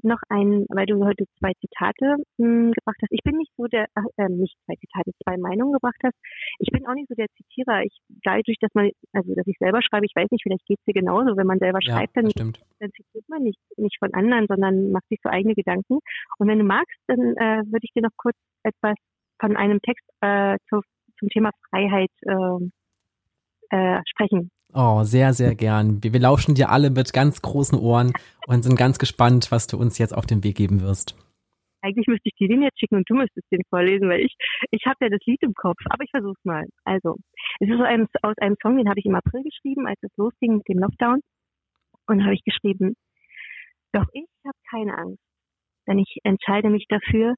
[0.05, 3.12] noch ein, weil du heute zwei Zitate mh, hm, gebracht hast.
[3.12, 3.86] Ich bin nicht so der,
[4.16, 6.16] äh, nicht zwei Zitate, zwei Meinungen gebracht hast.
[6.59, 7.82] Ich bin auch nicht so der Zitierer.
[7.82, 10.84] Ich, dadurch, dass man, also dass ich selber schreibe, ich weiß nicht, vielleicht geht es
[10.84, 11.36] dir genauso.
[11.36, 15.09] Wenn man selber ja, schreibt, dann, dann zitiert man nicht, nicht von anderen, sondern macht
[15.09, 15.98] sich so eigene Gedanken.
[16.38, 18.96] Und wenn du magst, dann äh, würde ich dir noch kurz etwas
[19.40, 20.80] von einem Text äh, zu,
[21.18, 22.70] zum Thema Freiheit äh,
[23.70, 24.51] äh, sprechen.
[24.73, 26.03] Oh, sehr, sehr gern.
[26.03, 28.12] Wir, wir lauschen dir alle mit ganz großen Ohren
[28.47, 31.16] und sind ganz gespannt, was du uns jetzt auf den Weg geben wirst.
[31.83, 34.37] Eigentlich müsste ich dir den jetzt schicken und du müsstest den vorlesen, weil ich,
[34.71, 36.66] ich habe ja das Lied im Kopf, aber ich versuch's mal.
[36.85, 37.16] Also,
[37.59, 40.11] es ist aus einem, aus einem Song, den habe ich im April geschrieben, als es
[40.16, 41.21] losging mit dem Lockdown.
[42.07, 42.95] Und habe ich geschrieben,
[43.93, 45.23] doch ich habe keine Angst,
[45.87, 47.35] denn ich entscheide mich dafür,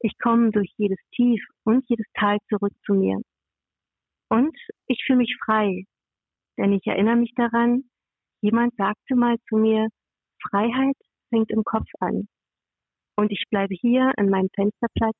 [0.00, 3.20] ich komme durch jedes Tief und jedes Tal zurück zu mir.
[4.28, 4.56] Und
[4.86, 5.84] ich fühle mich frei,
[6.60, 7.84] denn ich erinnere mich daran,
[8.42, 9.88] jemand sagte mal zu mir,
[10.50, 10.96] Freiheit
[11.30, 12.28] fängt im Kopf an.
[13.16, 15.16] Und ich bleibe hier an meinem Fensterplatz,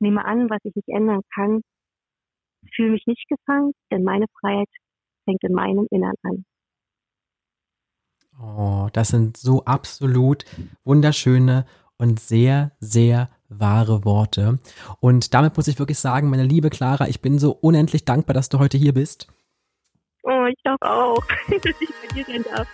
[0.00, 1.62] nehme an, was ich nicht ändern kann,
[2.74, 4.68] fühle mich nicht gefangen, denn meine Freiheit
[5.24, 6.44] fängt in meinem Innern an.
[8.40, 10.44] Oh, das sind so absolut
[10.84, 11.66] wunderschöne
[11.98, 14.58] und sehr, sehr wahre Worte.
[15.00, 18.48] Und damit muss ich wirklich sagen, meine liebe Clara, ich bin so unendlich dankbar, dass
[18.48, 19.28] du heute hier bist.
[20.24, 22.66] Oh, ich glaube auch, dass ich bei dir sein darf.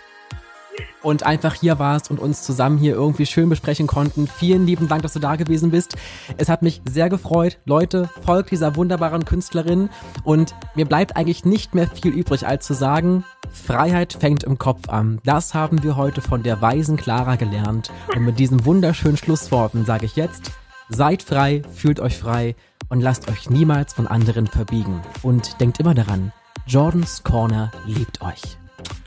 [1.03, 4.27] Und einfach hier warst und uns zusammen hier irgendwie schön besprechen konnten.
[4.27, 5.97] Vielen lieben Dank, dass du da gewesen bist.
[6.37, 7.59] Es hat mich sehr gefreut.
[7.65, 9.89] Leute, folgt dieser wunderbaren Künstlerin.
[10.23, 14.87] Und mir bleibt eigentlich nicht mehr viel übrig, als zu sagen, Freiheit fängt im Kopf
[14.87, 15.19] an.
[15.25, 17.91] Das haben wir heute von der weisen Clara gelernt.
[18.15, 20.51] Und mit diesen wunderschönen Schlussworten sage ich jetzt,
[20.87, 22.55] seid frei, fühlt euch frei
[22.89, 25.01] und lasst euch niemals von anderen verbiegen.
[25.21, 26.31] Und denkt immer daran,
[26.67, 28.41] Jordans Corner liebt euch.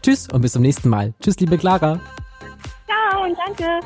[0.02, 1.14] Tschüss und bis zum nächsten Mal.
[1.20, 1.98] Tschüss, liebe Clara.
[2.86, 3.80] Ciao und danke.